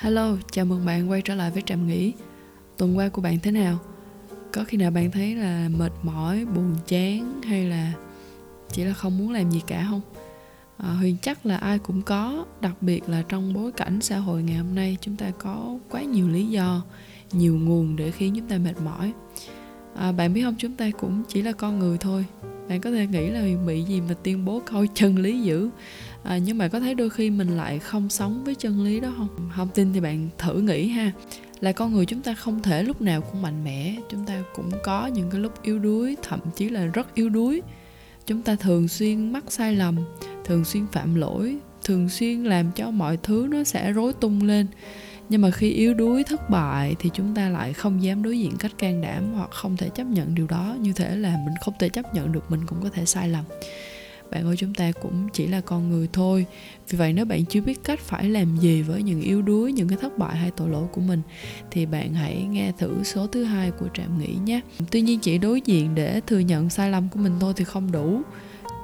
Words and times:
Hello, 0.00 0.36
chào 0.52 0.64
mừng 0.64 0.86
bạn 0.86 1.10
quay 1.10 1.22
trở 1.22 1.34
lại 1.34 1.50
với 1.50 1.62
Trạm 1.66 1.86
Nghỉ 1.86 2.12
Tuần 2.76 2.96
qua 2.96 3.08
của 3.08 3.22
bạn 3.22 3.38
thế 3.42 3.50
nào? 3.50 3.78
Có 4.52 4.64
khi 4.64 4.76
nào 4.76 4.90
bạn 4.90 5.10
thấy 5.10 5.34
là 5.34 5.68
mệt 5.78 5.92
mỏi, 6.02 6.44
buồn 6.44 6.76
chán 6.86 7.42
hay 7.42 7.64
là 7.64 7.92
chỉ 8.72 8.84
là 8.84 8.92
không 8.92 9.18
muốn 9.18 9.30
làm 9.30 9.50
gì 9.50 9.62
cả 9.66 9.86
không? 9.90 10.00
À, 10.76 10.88
Huyền 10.88 11.16
chắc 11.22 11.46
là 11.46 11.56
ai 11.56 11.78
cũng 11.78 12.02
có, 12.02 12.46
đặc 12.60 12.74
biệt 12.80 13.08
là 13.08 13.22
trong 13.28 13.54
bối 13.54 13.72
cảnh 13.72 14.00
xã 14.00 14.18
hội 14.18 14.42
ngày 14.42 14.56
hôm 14.56 14.74
nay 14.74 14.96
chúng 15.00 15.16
ta 15.16 15.30
có 15.38 15.78
quá 15.90 16.02
nhiều 16.02 16.28
lý 16.28 16.46
do, 16.46 16.82
nhiều 17.32 17.58
nguồn 17.58 17.96
để 17.96 18.10
khiến 18.10 18.34
chúng 18.36 18.48
ta 18.48 18.58
mệt 18.58 18.74
mỏi 18.84 19.12
à, 19.96 20.12
Bạn 20.12 20.34
biết 20.34 20.42
không, 20.42 20.54
chúng 20.58 20.72
ta 20.72 20.90
cũng 20.98 21.22
chỉ 21.28 21.42
là 21.42 21.52
con 21.52 21.78
người 21.78 21.98
thôi 21.98 22.24
Bạn 22.68 22.80
có 22.80 22.90
thể 22.90 23.06
nghĩ 23.06 23.30
là 23.30 23.40
Huyền 23.40 23.66
bị 23.66 23.82
gì 23.82 24.00
mà 24.00 24.14
tuyên 24.22 24.44
bố 24.44 24.62
coi 24.66 24.88
chân 24.94 25.16
lý 25.16 25.42
dữ 25.42 25.70
à, 26.22 26.38
nhưng 26.38 26.58
mà 26.58 26.68
có 26.68 26.80
thấy 26.80 26.94
đôi 26.94 27.10
khi 27.10 27.30
mình 27.30 27.56
lại 27.56 27.78
không 27.78 28.10
sống 28.10 28.44
với 28.44 28.54
chân 28.54 28.84
lý 28.84 29.00
đó 29.00 29.14
không? 29.16 29.50
Không 29.56 29.68
tin 29.74 29.92
thì 29.92 30.00
bạn 30.00 30.28
thử 30.38 30.60
nghĩ 30.60 30.88
ha. 30.88 31.12
Là 31.60 31.72
con 31.72 31.92
người 31.92 32.06
chúng 32.06 32.22
ta 32.22 32.34
không 32.34 32.62
thể 32.62 32.82
lúc 32.82 33.02
nào 33.02 33.20
cũng 33.20 33.42
mạnh 33.42 33.64
mẽ 33.64 33.96
chúng 34.10 34.26
ta 34.26 34.42
cũng 34.54 34.70
có 34.84 35.06
những 35.06 35.30
cái 35.30 35.40
lúc 35.40 35.62
yếu 35.62 35.78
đuối 35.78 36.16
thậm 36.22 36.40
chí 36.56 36.68
là 36.68 36.86
rất 36.86 37.14
yếu 37.14 37.28
đuối. 37.28 37.62
Chúng 38.26 38.42
ta 38.42 38.54
thường 38.54 38.88
xuyên 38.88 39.32
mắc 39.32 39.44
sai 39.48 39.76
lầm 39.76 39.96
thường 40.44 40.64
xuyên 40.64 40.86
phạm 40.86 41.14
lỗi 41.14 41.58
thường 41.84 42.08
xuyên 42.08 42.44
làm 42.44 42.72
cho 42.72 42.90
mọi 42.90 43.16
thứ 43.16 43.46
nó 43.50 43.64
sẽ 43.64 43.92
rối 43.92 44.12
tung 44.12 44.42
lên. 44.42 44.66
Nhưng 45.28 45.40
mà 45.40 45.50
khi 45.50 45.70
yếu 45.70 45.94
đuối 45.94 46.24
thất 46.24 46.50
bại 46.50 46.96
thì 46.98 47.10
chúng 47.14 47.34
ta 47.34 47.48
lại 47.48 47.72
không 47.72 48.02
dám 48.02 48.22
đối 48.22 48.38
diện 48.38 48.56
cách 48.58 48.72
can 48.78 49.00
đảm 49.00 49.32
hoặc 49.34 49.50
không 49.50 49.76
thể 49.76 49.88
chấp 49.88 50.04
nhận 50.04 50.34
điều 50.34 50.46
đó. 50.46 50.76
Như 50.80 50.92
thể 50.92 51.16
là 51.16 51.30
mình 51.30 51.54
không 51.60 51.74
thể 51.78 51.88
chấp 51.88 52.14
nhận 52.14 52.32
được 52.32 52.50
mình 52.50 52.66
cũng 52.66 52.82
có 52.82 52.88
thể 52.88 53.04
sai 53.04 53.28
lầm 53.28 53.44
bạn 54.30 54.46
ơi 54.46 54.56
chúng 54.56 54.74
ta 54.74 54.92
cũng 54.92 55.28
chỉ 55.32 55.46
là 55.46 55.60
con 55.60 55.90
người 55.90 56.08
thôi. 56.12 56.46
Vì 56.88 56.98
vậy 56.98 57.12
nếu 57.12 57.24
bạn 57.24 57.44
chưa 57.44 57.60
biết 57.60 57.84
cách 57.84 58.00
phải 58.00 58.28
làm 58.28 58.56
gì 58.56 58.82
với 58.82 59.02
những 59.02 59.20
yếu 59.20 59.42
đuối, 59.42 59.72
những 59.72 59.88
cái 59.88 59.98
thất 60.00 60.18
bại 60.18 60.36
hay 60.36 60.50
tội 60.50 60.68
lỗi 60.68 60.86
của 60.92 61.00
mình, 61.00 61.22
thì 61.70 61.86
bạn 61.86 62.14
hãy 62.14 62.46
nghe 62.50 62.72
thử 62.78 63.02
số 63.04 63.26
thứ 63.26 63.44
hai 63.44 63.70
của 63.70 63.88
trạm 63.94 64.18
nghỉ 64.18 64.34
nhé. 64.44 64.60
Tuy 64.90 65.00
nhiên 65.00 65.20
chỉ 65.20 65.38
đối 65.38 65.60
diện 65.60 65.94
để 65.94 66.20
thừa 66.26 66.38
nhận 66.38 66.70
sai 66.70 66.90
lầm 66.90 67.08
của 67.08 67.18
mình 67.18 67.32
thôi 67.40 67.52
thì 67.56 67.64
không 67.64 67.92
đủ. 67.92 68.22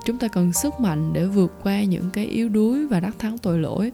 Chúng 0.06 0.18
ta 0.18 0.28
cần 0.28 0.52
sức 0.52 0.80
mạnh 0.80 1.12
để 1.12 1.26
vượt 1.26 1.52
qua 1.62 1.84
những 1.84 2.10
cái 2.12 2.26
yếu 2.26 2.48
đuối 2.48 2.86
và 2.86 3.00
đắc 3.00 3.14
thắng 3.18 3.38
tội 3.38 3.58
lỗi 3.58 3.92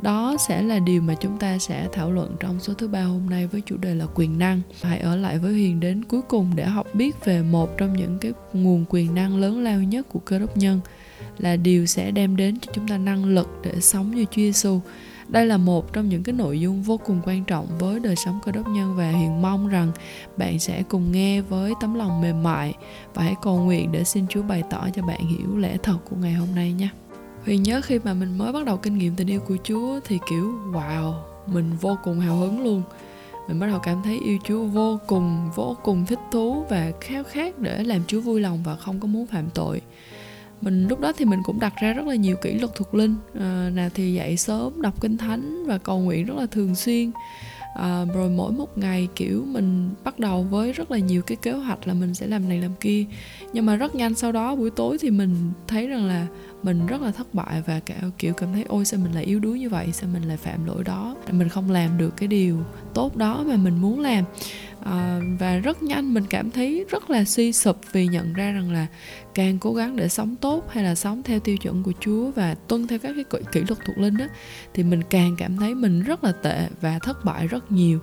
đó 0.00 0.36
sẽ 0.48 0.62
là 0.62 0.78
điều 0.78 1.02
mà 1.02 1.14
chúng 1.14 1.38
ta 1.38 1.58
sẽ 1.58 1.88
thảo 1.92 2.10
luận 2.10 2.36
trong 2.40 2.60
số 2.60 2.74
thứ 2.74 2.88
ba 2.88 3.02
hôm 3.02 3.30
nay 3.30 3.46
với 3.46 3.62
chủ 3.66 3.76
đề 3.76 3.94
là 3.94 4.06
quyền 4.14 4.38
năng 4.38 4.60
hãy 4.82 4.98
ở 4.98 5.16
lại 5.16 5.38
với 5.38 5.52
huyền 5.52 5.80
đến 5.80 6.04
cuối 6.04 6.22
cùng 6.28 6.50
để 6.54 6.64
học 6.64 6.86
biết 6.94 7.24
về 7.24 7.42
một 7.42 7.78
trong 7.78 7.96
những 7.96 8.18
cái 8.18 8.32
nguồn 8.52 8.84
quyền 8.88 9.14
năng 9.14 9.36
lớn 9.36 9.64
lao 9.64 9.82
nhất 9.82 10.06
của 10.08 10.18
cơ 10.18 10.38
đốc 10.38 10.56
nhân, 10.56 10.80
là 11.38 11.56
điều 11.56 11.86
sẽ 11.86 12.10
đem 12.10 12.36
đến 12.36 12.58
cho 12.60 12.72
chúng 12.74 12.88
ta 12.88 12.98
năng 12.98 13.24
lực 13.24 13.60
để 13.64 13.80
sống 13.80 14.10
như 14.10 14.24
Chúa 14.24 14.36
Giêsu. 14.36 14.80
Đây 15.28 15.46
là 15.46 15.56
một 15.56 15.92
trong 15.92 16.08
những 16.08 16.22
cái 16.22 16.32
nội 16.32 16.60
dung 16.60 16.82
vô 16.82 16.96
cùng 16.96 17.20
quan 17.24 17.44
trọng 17.44 17.66
với 17.78 18.00
đời 18.00 18.16
sống 18.16 18.38
cơ 18.44 18.52
đốc 18.52 18.68
nhân 18.68 18.96
và 18.96 19.10
Hiền 19.10 19.42
mong 19.42 19.68
rằng 19.68 19.92
bạn 20.36 20.58
sẽ 20.58 20.82
cùng 20.82 21.12
nghe 21.12 21.40
với 21.40 21.72
tấm 21.80 21.94
lòng 21.94 22.20
mềm 22.20 22.42
mại 22.42 22.74
và 23.14 23.22
hãy 23.22 23.34
cầu 23.42 23.58
nguyện 23.58 23.92
để 23.92 24.04
xin 24.04 24.26
Chúa 24.28 24.42
bày 24.42 24.62
tỏ 24.70 24.88
cho 24.94 25.02
bạn 25.02 25.26
hiểu 25.26 25.58
lẽ 25.58 25.76
thật 25.82 25.98
của 26.10 26.16
ngày 26.16 26.32
hôm 26.32 26.48
nay 26.54 26.72
nhé. 26.72 26.88
Huyền 27.44 27.62
nhớ 27.62 27.80
khi 27.84 27.98
mà 27.98 28.14
mình 28.14 28.38
mới 28.38 28.52
bắt 28.52 28.64
đầu 28.66 28.76
kinh 28.76 28.98
nghiệm 28.98 29.16
tình 29.16 29.30
yêu 29.30 29.40
của 29.40 29.56
Chúa 29.64 30.00
thì 30.04 30.18
kiểu 30.30 30.54
wow, 30.72 31.14
mình 31.46 31.70
vô 31.80 31.98
cùng 32.04 32.20
hào 32.20 32.36
hứng 32.36 32.64
luôn. 32.64 32.82
Mình 33.48 33.60
bắt 33.60 33.66
đầu 33.66 33.78
cảm 33.78 34.02
thấy 34.04 34.18
yêu 34.24 34.38
Chúa 34.44 34.64
vô 34.64 35.00
cùng, 35.06 35.50
vô 35.54 35.76
cùng 35.82 36.06
thích 36.06 36.18
thú 36.32 36.64
và 36.68 36.92
khao 37.00 37.24
khát 37.24 37.58
để 37.58 37.84
làm 37.84 38.00
Chúa 38.06 38.20
vui 38.20 38.40
lòng 38.40 38.62
và 38.64 38.76
không 38.76 39.00
có 39.00 39.06
muốn 39.06 39.26
phạm 39.26 39.50
tội. 39.54 39.80
Mình 40.60 40.88
lúc 40.88 41.00
đó 41.00 41.12
thì 41.16 41.24
mình 41.24 41.40
cũng 41.44 41.60
đặt 41.60 41.72
ra 41.80 41.92
rất 41.92 42.06
là 42.06 42.14
nhiều 42.14 42.36
kỷ 42.36 42.52
luật 42.52 42.74
thuộc 42.74 42.94
linh 42.94 43.16
ờ, 43.34 43.66
à, 43.66 43.70
Nào 43.70 43.88
thì 43.94 44.14
dậy 44.14 44.36
sớm, 44.36 44.82
đọc 44.82 45.00
kinh 45.00 45.16
thánh 45.16 45.66
và 45.66 45.78
cầu 45.78 45.98
nguyện 45.98 46.26
rất 46.26 46.34
là 46.36 46.46
thường 46.46 46.74
xuyên 46.74 47.10
à, 47.74 48.04
rồi 48.14 48.30
mỗi 48.30 48.52
một 48.52 48.78
ngày 48.78 49.08
kiểu 49.16 49.44
mình 49.46 49.90
bắt 50.04 50.18
đầu 50.18 50.42
với 50.42 50.72
rất 50.72 50.90
là 50.90 50.98
nhiều 50.98 51.22
cái 51.22 51.36
kế 51.36 51.52
hoạch 51.52 51.86
là 51.86 51.94
mình 51.94 52.14
sẽ 52.14 52.26
làm 52.26 52.48
này 52.48 52.60
làm 52.60 52.74
kia. 52.80 53.04
Nhưng 53.52 53.66
mà 53.66 53.76
rất 53.76 53.94
nhanh 53.94 54.14
sau 54.14 54.32
đó 54.32 54.54
buổi 54.54 54.70
tối 54.70 54.98
thì 55.00 55.10
mình 55.10 55.36
thấy 55.68 55.88
rằng 55.88 56.06
là 56.06 56.26
mình 56.62 56.86
rất 56.86 57.02
là 57.02 57.10
thất 57.10 57.34
bại 57.34 57.62
và 57.66 57.80
cả 57.80 57.94
kiểu 58.18 58.34
cảm 58.34 58.52
thấy 58.52 58.64
ôi 58.68 58.84
sao 58.84 59.00
mình 59.00 59.12
lại 59.12 59.24
yếu 59.24 59.40
đuối 59.40 59.58
như 59.58 59.68
vậy? 59.68 59.88
Sao 59.92 60.10
mình 60.12 60.22
lại 60.22 60.36
phạm 60.36 60.66
lỗi 60.66 60.84
đó? 60.84 61.16
Mình 61.30 61.48
không 61.48 61.70
làm 61.70 61.98
được 61.98 62.16
cái 62.16 62.28
điều 62.28 62.58
tốt 62.94 63.16
đó 63.16 63.44
mà 63.46 63.56
mình 63.56 63.78
muốn 63.80 64.00
làm 64.00 64.24
à, 64.84 65.20
và 65.38 65.56
rất 65.56 65.82
nhanh 65.82 66.14
mình 66.14 66.24
cảm 66.30 66.50
thấy 66.50 66.84
rất 66.90 67.10
là 67.10 67.24
suy 67.24 67.52
sụp 67.52 67.76
vì 67.92 68.06
nhận 68.06 68.32
ra 68.32 68.52
rằng 68.52 68.72
là 68.72 68.86
càng 69.34 69.58
cố 69.58 69.74
gắng 69.74 69.96
để 69.96 70.08
sống 70.08 70.36
tốt 70.36 70.64
hay 70.70 70.84
là 70.84 70.94
sống 70.94 71.22
theo 71.22 71.40
tiêu 71.40 71.56
chuẩn 71.56 71.82
của 71.82 71.92
Chúa 72.00 72.30
và 72.30 72.54
tuân 72.54 72.86
theo 72.86 72.98
các 72.98 73.14
cái 73.30 73.42
kỷ 73.52 73.60
luật 73.60 73.78
thuộc 73.86 73.98
linh 73.98 74.16
đó 74.16 74.24
thì 74.74 74.82
mình 74.82 75.02
càng 75.10 75.34
cảm 75.38 75.56
thấy 75.56 75.74
mình 75.74 76.02
rất 76.02 76.24
là 76.24 76.32
tệ 76.32 76.68
và 76.80 76.98
thất 76.98 77.24
bại 77.24 77.46
rất 77.46 77.72
nhiều. 77.72 78.00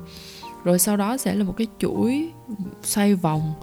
Rồi 0.63 0.79
sau 0.79 0.97
đó 0.97 1.17
sẽ 1.17 1.35
là 1.35 1.43
một 1.43 1.53
cái 1.57 1.67
chuỗi 1.79 2.29
xoay 2.83 3.15
vòng 3.15 3.53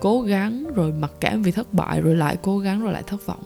cố 0.00 0.20
gắng 0.20 0.64
rồi 0.74 0.92
mặc 0.92 1.10
cảm 1.20 1.42
vì 1.42 1.52
thất 1.52 1.74
bại 1.74 2.00
rồi 2.00 2.16
lại 2.16 2.36
cố 2.42 2.58
gắng 2.58 2.82
rồi 2.82 2.92
lại 2.92 3.02
thất 3.06 3.26
vọng. 3.26 3.42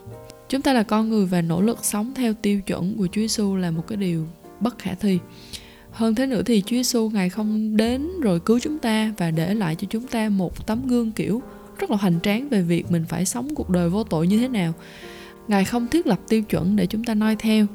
Chúng 0.49 0.63
ta 0.63 0.73
là 0.73 0.83
con 0.83 1.09
người 1.09 1.27
và 1.27 1.43
nỗ 1.43 1.61
lực 1.61 1.85
sống 1.85 2.13
theo 2.15 2.35
tiêu 2.35 2.61
chuẩn 2.61 2.97
của 2.97 3.07
Chúa 3.07 3.21
Giêsu 3.21 3.57
là 3.57 3.71
một 3.71 3.83
cái 3.89 3.97
điều 3.97 4.27
bất 4.61 4.79
khả 4.79 4.95
thi 4.95 5.19
hơn 5.97 6.15
thế 6.15 6.27
nữa 6.27 6.43
thì 6.47 6.63
Chúa 6.67 6.77
Giêsu 6.77 7.11
ngài 7.11 7.29
không 7.29 7.77
đến 7.77 8.21
rồi 8.21 8.41
cứu 8.41 8.59
chúng 8.59 8.79
ta 8.79 9.13
và 9.17 9.31
để 9.31 9.55
lại 9.55 9.75
cho 9.75 9.87
chúng 9.91 10.07
ta 10.07 10.29
một 10.29 10.67
tấm 10.67 10.87
gương, 10.87 11.13
kiểu, 11.13 11.43
rất 11.79 11.91
là 11.91 11.97
hoành 11.97 12.21
tráng 12.23 12.49
về 12.49 12.63
việc 12.63 12.91
mình 12.91 13.05
phải 13.09 13.25
sống 13.25 13.55
cuộc 13.55 13.71
đời 13.71 13.89
vô 13.89 14.05
tội 14.05 14.27
như 14.27 14.39
thế 14.39 14.49
nào. 14.49 14.73
Ngài 15.49 15.65
không 15.65 15.87
thiết 15.87 16.07
lập 16.07 16.19
tiêu 16.29 16.43
chuẩn 16.43 16.77
để 16.77 16.87
chúng 16.87 17.05
ta 17.05 17.15
noi 17.15 17.37
theo. 17.37 17.67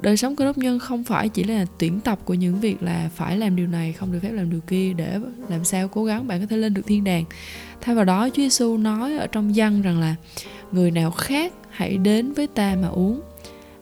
Đời 0.00 0.16
sống 0.16 0.36
cơ 0.36 0.44
đốc 0.44 0.58
nhân 0.58 0.78
không 0.78 1.04
phải 1.04 1.28
chỉ 1.28 1.44
là 1.44 1.66
tuyển 1.78 2.00
tập 2.00 2.18
của 2.24 2.34
những 2.34 2.60
việc 2.60 2.82
là 2.82 3.10
phải 3.14 3.36
làm 3.36 3.56
điều 3.56 3.66
này, 3.66 3.92
không 3.92 4.12
được 4.12 4.18
phép 4.22 4.32
làm 4.32 4.50
điều 4.50 4.60
kia, 4.60 4.92
để 4.92 5.18
làm 5.48 5.64
sao 5.64 5.88
cố 5.88 6.04
gắng 6.04 6.26
bạn 6.26 6.40
có 6.40 6.46
thể 6.46 6.56
lên 6.56 6.74
được 6.74 6.86
thiên 6.86 7.04
đàng. 7.04 7.24
Thay 7.80 7.94
vào 7.94 8.04
đó, 8.04 8.28
Chúa 8.28 8.42
Giêsu 8.42 8.76
nói 8.76 9.16
ở 9.16 9.26
trong 9.26 9.52
văn 9.54 9.82
rằng 9.82 10.00
là, 10.00 10.14
người 10.72 10.90
nào 10.90 11.10
khác 11.10 11.52
hãy 11.70 11.96
đến 11.96 12.32
với 12.32 12.46
ta 12.46 12.76
mà 12.82 12.88
uống 12.88 13.20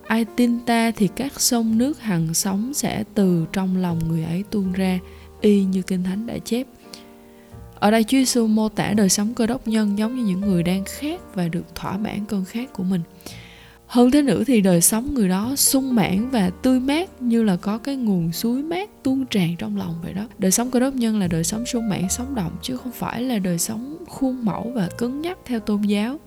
ai 0.06 0.24
tin 0.36 0.60
ta 0.60 0.90
thì 0.90 1.08
các 1.16 1.40
sông 1.40 1.78
nước 1.78 2.00
hằng 2.00 2.34
sống 2.34 2.74
sẽ 2.74 3.04
từ 3.14 3.46
trong 3.52 3.76
lòng 3.76 3.98
người 4.08 4.24
ấy 4.24 4.44
tuôn 4.50 4.72
ra, 4.72 4.98
y 5.40 5.64
như 5.64 5.82
kinh 5.82 6.04
thánh 6.04 6.26
đã 6.26 6.38
chép 6.38 6.66
ở 7.82 7.90
đây 7.90 8.04
Chúa 8.04 8.18
Giêsu 8.18 8.46
mô 8.46 8.68
tả 8.68 8.92
đời 8.92 9.08
sống 9.08 9.34
cơ 9.34 9.46
đốc 9.46 9.68
nhân 9.68 9.98
giống 9.98 10.16
như 10.16 10.24
những 10.24 10.40
người 10.40 10.62
đang 10.62 10.84
khát 10.84 11.34
và 11.34 11.48
được 11.48 11.74
thỏa 11.74 11.96
mãn 11.96 12.24
cơn 12.28 12.44
khát 12.44 12.72
của 12.72 12.82
mình. 12.82 13.00
Hơn 13.86 14.10
thế 14.10 14.22
nữa 14.22 14.42
thì 14.46 14.60
đời 14.60 14.80
sống 14.80 15.14
người 15.14 15.28
đó 15.28 15.56
sung 15.56 15.94
mãn 15.94 16.30
và 16.30 16.50
tươi 16.50 16.80
mát 16.80 17.22
như 17.22 17.42
là 17.42 17.56
có 17.56 17.78
cái 17.78 17.96
nguồn 17.96 18.32
suối 18.32 18.62
mát 18.62 18.90
tuôn 19.02 19.26
tràn 19.26 19.56
trong 19.58 19.76
lòng 19.76 19.94
vậy 20.02 20.12
đó. 20.12 20.28
Đời 20.38 20.50
sống 20.50 20.70
cơ 20.70 20.80
đốc 20.80 20.94
nhân 20.94 21.18
là 21.18 21.26
đời 21.26 21.44
sống 21.44 21.66
sung 21.66 21.88
mãn, 21.88 22.08
sống 22.08 22.34
động, 22.34 22.52
chứ 22.62 22.76
không 22.76 22.92
phải 22.92 23.22
là 23.22 23.38
đời 23.38 23.58
sống 23.58 23.96
khuôn 24.08 24.44
mẫu 24.44 24.72
và 24.74 24.88
cứng 24.98 25.20
nhắc 25.20 25.38
theo 25.44 25.60
tôn 25.60 25.82
giáo. 25.82 26.18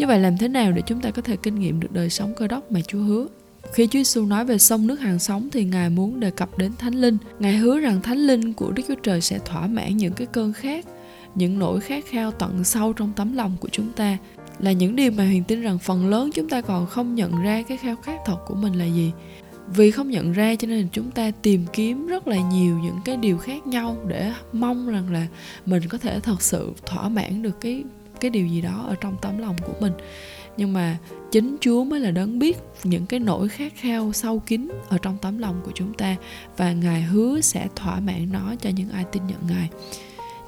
Như 0.00 0.06
vậy 0.06 0.18
làm 0.18 0.36
thế 0.36 0.48
nào 0.48 0.72
để 0.72 0.82
chúng 0.86 1.00
ta 1.00 1.10
có 1.10 1.22
thể 1.22 1.36
kinh 1.36 1.54
nghiệm 1.54 1.80
được 1.80 1.92
đời 1.92 2.10
sống 2.10 2.34
cơ 2.36 2.46
đốc 2.46 2.72
mà 2.72 2.80
Chúa 2.88 2.98
hứa? 2.98 3.26
Khi 3.72 3.86
Chúa 3.86 3.98
Giêsu 3.98 4.26
nói 4.26 4.44
về 4.44 4.58
sông 4.58 4.86
nước 4.86 5.00
hàng 5.00 5.18
sống 5.18 5.48
thì 5.52 5.64
Ngài 5.64 5.90
muốn 5.90 6.20
đề 6.20 6.30
cập 6.30 6.58
đến 6.58 6.72
Thánh 6.78 6.94
Linh. 6.94 7.18
Ngài 7.38 7.56
hứa 7.56 7.80
rằng 7.80 8.02
Thánh 8.02 8.18
Linh 8.18 8.52
của 8.52 8.70
Đức 8.70 8.82
Chúa 8.88 8.94
Trời 9.02 9.20
sẽ 9.20 9.38
thỏa 9.38 9.66
mãn 9.66 9.96
những 9.96 10.12
cái 10.12 10.26
cơn 10.26 10.52
khát, 10.52 10.86
những 11.34 11.58
nỗi 11.58 11.80
khát 11.80 12.04
khao 12.06 12.30
tận 12.30 12.64
sâu 12.64 12.92
trong 12.92 13.12
tấm 13.16 13.36
lòng 13.36 13.56
của 13.60 13.68
chúng 13.72 13.92
ta 13.92 14.18
là 14.58 14.72
những 14.72 14.96
điều 14.96 15.10
mà 15.10 15.24
Huyền 15.24 15.44
tin 15.44 15.62
rằng 15.62 15.78
phần 15.78 16.08
lớn 16.08 16.30
chúng 16.34 16.48
ta 16.48 16.60
còn 16.60 16.86
không 16.86 17.14
nhận 17.14 17.42
ra 17.42 17.62
cái 17.62 17.76
khao 17.76 17.96
khát 17.96 18.18
thật 18.26 18.38
của 18.46 18.54
mình 18.54 18.72
là 18.72 18.84
gì. 18.84 19.12
Vì 19.66 19.90
không 19.90 20.10
nhận 20.10 20.32
ra 20.32 20.54
cho 20.54 20.68
nên 20.68 20.88
chúng 20.92 21.10
ta 21.10 21.30
tìm 21.42 21.66
kiếm 21.72 22.06
rất 22.06 22.28
là 22.28 22.36
nhiều 22.36 22.78
những 22.78 22.98
cái 23.04 23.16
điều 23.16 23.38
khác 23.38 23.66
nhau 23.66 23.96
để 24.08 24.32
mong 24.52 24.88
rằng 24.88 25.12
là 25.12 25.26
mình 25.66 25.82
có 25.88 25.98
thể 25.98 26.20
thật 26.20 26.42
sự 26.42 26.72
thỏa 26.86 27.08
mãn 27.08 27.42
được 27.42 27.60
cái 27.60 27.84
cái 28.20 28.30
điều 28.30 28.46
gì 28.46 28.60
đó 28.60 28.84
ở 28.88 28.94
trong 29.00 29.16
tấm 29.22 29.38
lòng 29.38 29.56
của 29.66 29.74
mình 29.80 29.92
nhưng 30.60 30.72
mà 30.72 30.96
chính 31.30 31.56
Chúa 31.60 31.84
mới 31.84 32.00
là 32.00 32.10
đấng 32.10 32.38
biết 32.38 32.58
những 32.84 33.06
cái 33.06 33.20
nỗi 33.20 33.48
khát 33.48 33.72
khao 33.76 34.12
sâu 34.12 34.42
kín 34.46 34.68
ở 34.88 34.98
trong 34.98 35.16
tấm 35.22 35.38
lòng 35.38 35.60
của 35.64 35.72
chúng 35.74 35.94
ta 35.94 36.16
và 36.56 36.72
Ngài 36.72 37.02
hứa 37.02 37.40
sẽ 37.40 37.68
thỏa 37.76 38.00
mãn 38.00 38.28
nó 38.32 38.54
cho 38.60 38.70
những 38.70 38.90
ai 38.90 39.04
tin 39.04 39.26
nhận 39.26 39.46
Ngài. 39.48 39.68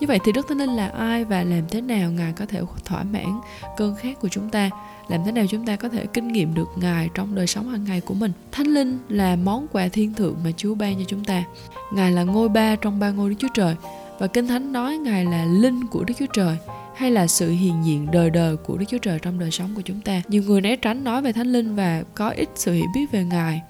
Như 0.01 0.07
vậy 0.07 0.19
thì 0.25 0.33
Đức 0.33 0.49
Thánh 0.49 0.59
Linh 0.59 0.77
là 0.77 0.89
ai 0.89 1.25
và 1.25 1.43
làm 1.43 1.63
thế 1.71 1.81
nào 1.81 2.11
Ngài 2.11 2.33
có 2.33 2.47
thể 2.47 2.61
thỏa 2.85 3.03
mãn 3.03 3.41
cơn 3.77 3.95
khát 3.95 4.21
của 4.21 4.29
chúng 4.29 4.51
ta? 4.51 4.71
Làm 5.09 5.21
thế 5.27 5.33
nào 5.33 5.45
chúng 5.51 5.67
ta 5.67 5.77
có 5.77 5.89
thể 5.89 6.07
kinh 6.07 6.29
nghiệm 6.29 6.55
được 6.55 6.69
Ngài 6.77 7.09
trong 7.15 7.35
đời 7.35 7.47
sống 7.47 7.69
hàng 7.69 7.85
ngày 7.85 8.01
của 8.01 8.15
mình? 8.15 8.33
Thánh 8.53 8.67
Linh 8.67 8.99
là 9.09 9.37
món 9.37 9.67
quà 9.73 9.89
thiên 9.89 10.15
thượng 10.15 10.37
mà 10.45 10.51
Chúa 10.57 10.75
ban 10.75 10.97
cho 10.97 11.05
chúng 11.07 11.25
ta. 11.25 11.45
Ngài 11.93 12.13
là 12.13 12.23
ngôi 12.23 12.49
ba 12.49 12.77
trong 12.77 13.01
ba 13.01 13.11
ngôi 13.11 13.31
Đức 13.31 13.37
Chúa 13.39 13.49
Trời 13.55 13.77
và 14.19 14.27
Kinh 14.27 14.47
Thánh 14.47 14.73
nói 14.73 14.99
Ngài 14.99 15.25
là 15.25 15.45
linh 15.45 15.87
của 15.87 16.05
Đức 16.05 16.15
Chúa 16.19 16.27
Trời 16.33 16.57
hay 17.03 17.11
là 17.11 17.27
sự 17.27 17.51
hiện 17.51 17.85
diện 17.85 18.11
đời 18.11 18.31
đời 18.31 18.57
của 18.57 18.77
Đức 18.77 18.85
Chúa 18.89 18.99
Trời 18.99 19.19
trong 19.19 19.39
đời 19.39 19.51
sống 19.51 19.71
của 19.75 19.81
chúng 19.81 20.01
ta. 20.01 20.23
Nhiều 20.29 20.43
người 20.43 20.61
né 20.61 20.77
tránh 20.77 21.05
nói 21.05 21.23
về 21.23 21.33
Thánh 21.33 21.53
Linh 21.53 21.75
và 21.75 22.03
có 22.15 22.29
ít 22.29 22.49
sự 22.55 22.73
hiểu 22.73 22.87
biết 22.95 23.07
về 23.13 23.25
Ngài. 23.25 23.61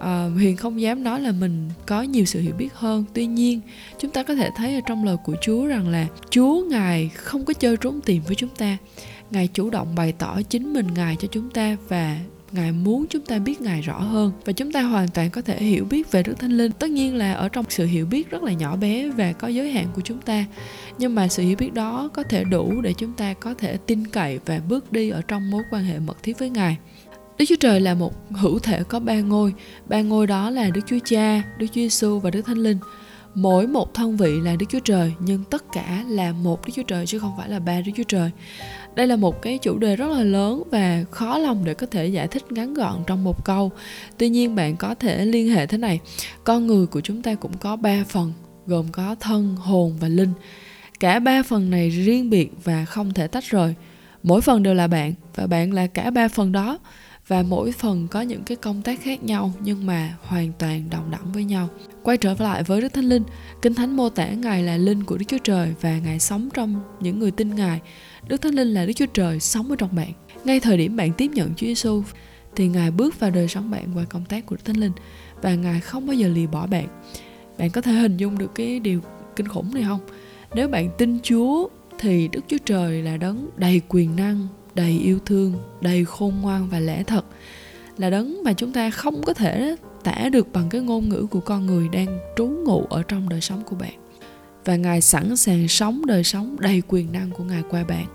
À, 0.00 0.28
Huyền 0.34 0.56
không 0.56 0.80
dám 0.80 1.04
nói 1.04 1.20
là 1.20 1.32
mình 1.32 1.70
có 1.86 2.02
nhiều 2.02 2.24
sự 2.24 2.40
hiểu 2.40 2.54
biết 2.58 2.74
hơn 2.74 3.04
Tuy 3.14 3.26
nhiên 3.26 3.60
chúng 3.98 4.10
ta 4.10 4.22
có 4.22 4.34
thể 4.34 4.50
thấy 4.56 4.74
ở 4.74 4.80
trong 4.86 5.04
lời 5.04 5.16
của 5.24 5.34
Chúa 5.42 5.66
rằng 5.66 5.88
là 5.88 6.06
Chúa 6.30 6.64
Ngài 6.64 7.08
không 7.08 7.44
có 7.44 7.52
chơi 7.52 7.76
trốn 7.76 8.00
tìm 8.00 8.22
với 8.26 8.34
chúng 8.34 8.50
ta 8.56 8.76
Ngài 9.30 9.48
chủ 9.48 9.70
động 9.70 9.94
bày 9.94 10.12
tỏ 10.12 10.42
chính 10.42 10.72
mình 10.72 10.86
Ngài 10.94 11.16
cho 11.16 11.28
chúng 11.30 11.50
ta 11.50 11.76
Và 11.88 12.18
ngài 12.52 12.72
muốn 12.72 13.06
chúng 13.10 13.24
ta 13.24 13.38
biết 13.38 13.60
ngài 13.60 13.80
rõ 13.80 13.98
hơn 13.98 14.32
và 14.44 14.52
chúng 14.52 14.72
ta 14.72 14.82
hoàn 14.82 15.08
toàn 15.08 15.30
có 15.30 15.42
thể 15.42 15.62
hiểu 15.62 15.84
biết 15.84 16.10
về 16.10 16.22
đức 16.22 16.34
thánh 16.38 16.50
linh. 16.50 16.72
Tất 16.72 16.90
nhiên 16.90 17.16
là 17.16 17.32
ở 17.32 17.48
trong 17.48 17.64
sự 17.68 17.86
hiểu 17.86 18.06
biết 18.06 18.30
rất 18.30 18.42
là 18.42 18.52
nhỏ 18.52 18.76
bé 18.76 19.08
và 19.08 19.32
có 19.32 19.48
giới 19.48 19.70
hạn 19.70 19.86
của 19.94 20.00
chúng 20.04 20.20
ta. 20.20 20.44
Nhưng 20.98 21.14
mà 21.14 21.28
sự 21.28 21.42
hiểu 21.42 21.56
biết 21.56 21.74
đó 21.74 22.10
có 22.14 22.22
thể 22.22 22.44
đủ 22.44 22.80
để 22.80 22.92
chúng 22.92 23.12
ta 23.12 23.34
có 23.34 23.54
thể 23.54 23.76
tin 23.76 24.06
cậy 24.06 24.38
và 24.46 24.60
bước 24.68 24.92
đi 24.92 25.10
ở 25.10 25.22
trong 25.28 25.50
mối 25.50 25.62
quan 25.70 25.84
hệ 25.84 25.98
mật 25.98 26.22
thiết 26.22 26.38
với 26.38 26.50
ngài. 26.50 26.76
Đức 27.38 27.44
Chúa 27.48 27.56
Trời 27.60 27.80
là 27.80 27.94
một 27.94 28.30
hữu 28.30 28.58
thể 28.58 28.82
có 28.84 29.00
ba 29.00 29.20
ngôi, 29.20 29.54
ba 29.88 30.00
ngôi 30.00 30.26
đó 30.26 30.50
là 30.50 30.70
Đức 30.70 30.80
Chúa 30.86 30.98
Cha, 31.04 31.42
Đức 31.58 31.66
Chúa 31.66 31.74
Giêsu 31.74 32.18
và 32.18 32.30
Đức 32.30 32.42
Thánh 32.42 32.58
Linh. 32.58 32.78
Mỗi 33.34 33.66
một 33.66 33.94
thân 33.94 34.16
vị 34.16 34.40
là 34.40 34.56
Đức 34.56 34.66
Chúa 34.68 34.78
Trời, 34.78 35.12
nhưng 35.18 35.44
tất 35.50 35.64
cả 35.72 36.04
là 36.08 36.32
một 36.32 36.66
Đức 36.66 36.72
Chúa 36.76 36.82
Trời 36.82 37.06
chứ 37.06 37.18
không 37.18 37.32
phải 37.38 37.48
là 37.48 37.58
ba 37.58 37.80
Đức 37.80 37.92
Chúa 37.96 38.02
Trời. 38.02 38.30
Đây 38.94 39.06
là 39.06 39.16
một 39.16 39.42
cái 39.42 39.58
chủ 39.58 39.78
đề 39.78 39.96
rất 39.96 40.10
là 40.10 40.22
lớn 40.22 40.62
và 40.70 41.04
khó 41.10 41.38
lòng 41.38 41.64
để 41.64 41.74
có 41.74 41.86
thể 41.86 42.06
giải 42.06 42.28
thích 42.28 42.52
ngắn 42.52 42.74
gọn 42.74 42.98
trong 43.06 43.24
một 43.24 43.44
câu. 43.44 43.70
Tuy 44.18 44.28
nhiên 44.28 44.54
bạn 44.54 44.76
có 44.76 44.94
thể 44.94 45.24
liên 45.24 45.50
hệ 45.50 45.66
thế 45.66 45.78
này, 45.78 46.00
con 46.44 46.66
người 46.66 46.86
của 46.86 47.00
chúng 47.00 47.22
ta 47.22 47.34
cũng 47.34 47.58
có 47.58 47.76
ba 47.76 48.04
phần, 48.08 48.32
gồm 48.66 48.86
có 48.92 49.16
thân, 49.20 49.56
hồn 49.56 49.96
và 50.00 50.08
linh. 50.08 50.32
Cả 51.00 51.18
ba 51.18 51.42
phần 51.42 51.70
này 51.70 51.90
riêng 51.90 52.30
biệt 52.30 52.52
và 52.64 52.84
không 52.84 53.14
thể 53.14 53.26
tách 53.26 53.44
rời. 53.44 53.74
Mỗi 54.22 54.40
phần 54.40 54.62
đều 54.62 54.74
là 54.74 54.86
bạn 54.86 55.14
và 55.34 55.46
bạn 55.46 55.72
là 55.72 55.86
cả 55.86 56.10
ba 56.10 56.28
phần 56.28 56.52
đó 56.52 56.78
và 57.28 57.42
mỗi 57.42 57.72
phần 57.72 58.08
có 58.08 58.20
những 58.22 58.42
cái 58.44 58.56
công 58.56 58.82
tác 58.82 59.00
khác 59.02 59.24
nhau 59.24 59.52
nhưng 59.60 59.86
mà 59.86 60.16
hoàn 60.22 60.52
toàn 60.58 60.90
đồng 60.90 61.10
đẳng 61.10 61.32
với 61.32 61.44
nhau. 61.44 61.68
Quay 62.02 62.16
trở 62.16 62.34
lại 62.38 62.62
với 62.62 62.80
Đức 62.80 62.92
Thánh 62.92 63.04
Linh, 63.04 63.22
Kinh 63.62 63.74
Thánh 63.74 63.96
mô 63.96 64.08
tả 64.08 64.28
Ngài 64.28 64.62
là 64.62 64.76
linh 64.76 65.04
của 65.04 65.18
Đức 65.18 65.24
Chúa 65.28 65.38
Trời 65.38 65.74
và 65.80 65.98
Ngài 65.98 66.18
sống 66.18 66.48
trong 66.54 66.82
những 67.00 67.18
người 67.18 67.30
tin 67.30 67.54
Ngài. 67.54 67.80
Đức 68.28 68.42
Thánh 68.42 68.54
Linh 68.54 68.68
là 68.68 68.86
Đức 68.86 68.92
Chúa 68.92 69.06
Trời 69.06 69.40
sống 69.40 69.70
ở 69.70 69.76
trong 69.76 69.94
bạn. 69.96 70.12
Ngay 70.44 70.60
thời 70.60 70.76
điểm 70.76 70.96
bạn 70.96 71.12
tiếp 71.12 71.30
nhận 71.34 71.54
Chúa 71.56 71.66
Giêsu 71.66 72.02
thì 72.56 72.68
Ngài 72.68 72.90
bước 72.90 73.20
vào 73.20 73.30
đời 73.30 73.48
sống 73.48 73.70
bạn 73.70 73.84
qua 73.94 74.04
công 74.04 74.24
tác 74.24 74.46
của 74.46 74.56
Đức 74.56 74.64
Thánh 74.64 74.76
Linh 74.76 74.92
và 75.42 75.54
Ngài 75.54 75.80
không 75.80 76.06
bao 76.06 76.14
giờ 76.14 76.28
lìa 76.28 76.46
bỏ 76.46 76.66
bạn. 76.66 76.88
Bạn 77.58 77.70
có 77.70 77.80
thể 77.80 77.92
hình 77.92 78.16
dung 78.16 78.38
được 78.38 78.54
cái 78.54 78.80
điều 78.80 79.00
kinh 79.36 79.48
khủng 79.48 79.74
này 79.74 79.82
không? 79.82 80.00
Nếu 80.54 80.68
bạn 80.68 80.90
tin 80.98 81.18
Chúa 81.22 81.68
thì 81.98 82.28
Đức 82.28 82.40
Chúa 82.48 82.58
Trời 82.64 83.02
là 83.02 83.16
đấng 83.16 83.48
đầy 83.56 83.80
quyền 83.88 84.16
năng, 84.16 84.46
đầy 84.74 84.98
yêu 84.98 85.18
thương, 85.26 85.54
đầy 85.80 86.04
khôn 86.04 86.34
ngoan 86.42 86.68
và 86.68 86.80
lẽ 86.80 87.02
thật 87.02 87.24
là 87.98 88.10
đấng 88.10 88.44
mà 88.44 88.52
chúng 88.52 88.72
ta 88.72 88.90
không 88.90 89.22
có 89.22 89.34
thể 89.34 89.76
tả 90.04 90.28
được 90.32 90.52
bằng 90.52 90.68
cái 90.68 90.80
ngôn 90.80 91.08
ngữ 91.08 91.26
của 91.30 91.40
con 91.40 91.66
người 91.66 91.88
đang 91.88 92.18
trú 92.36 92.46
ngụ 92.46 92.84
ở 92.90 93.02
trong 93.02 93.28
đời 93.28 93.40
sống 93.40 93.62
của 93.64 93.76
bạn. 93.76 93.94
Và 94.64 94.76
ngài 94.76 95.00
sẵn 95.00 95.36
sàng 95.36 95.68
sống 95.68 96.06
đời 96.06 96.24
sống 96.24 96.56
đầy 96.60 96.82
quyền 96.88 97.12
năng 97.12 97.30
của 97.30 97.44
ngài 97.44 97.62
qua 97.70 97.84
bạn. 97.84 98.06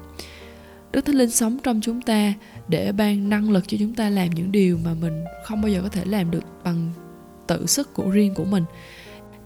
Đức 0.91 1.05
thánh 1.05 1.15
linh 1.15 1.29
sống 1.29 1.57
trong 1.63 1.81
chúng 1.81 2.01
ta 2.01 2.33
để 2.67 2.91
ban 2.91 3.29
năng 3.29 3.51
lực 3.51 3.67
cho 3.67 3.77
chúng 3.79 3.93
ta 3.93 4.09
làm 4.09 4.29
những 4.29 4.51
điều 4.51 4.79
mà 4.85 4.93
mình 4.93 5.23
không 5.45 5.61
bao 5.61 5.71
giờ 5.71 5.81
có 5.81 5.89
thể 5.89 6.05
làm 6.05 6.31
được 6.31 6.43
bằng 6.63 6.91
tự 7.47 7.65
sức 7.65 7.93
của 7.93 8.09
riêng 8.09 8.33
của 8.33 8.45
mình. 8.45 8.63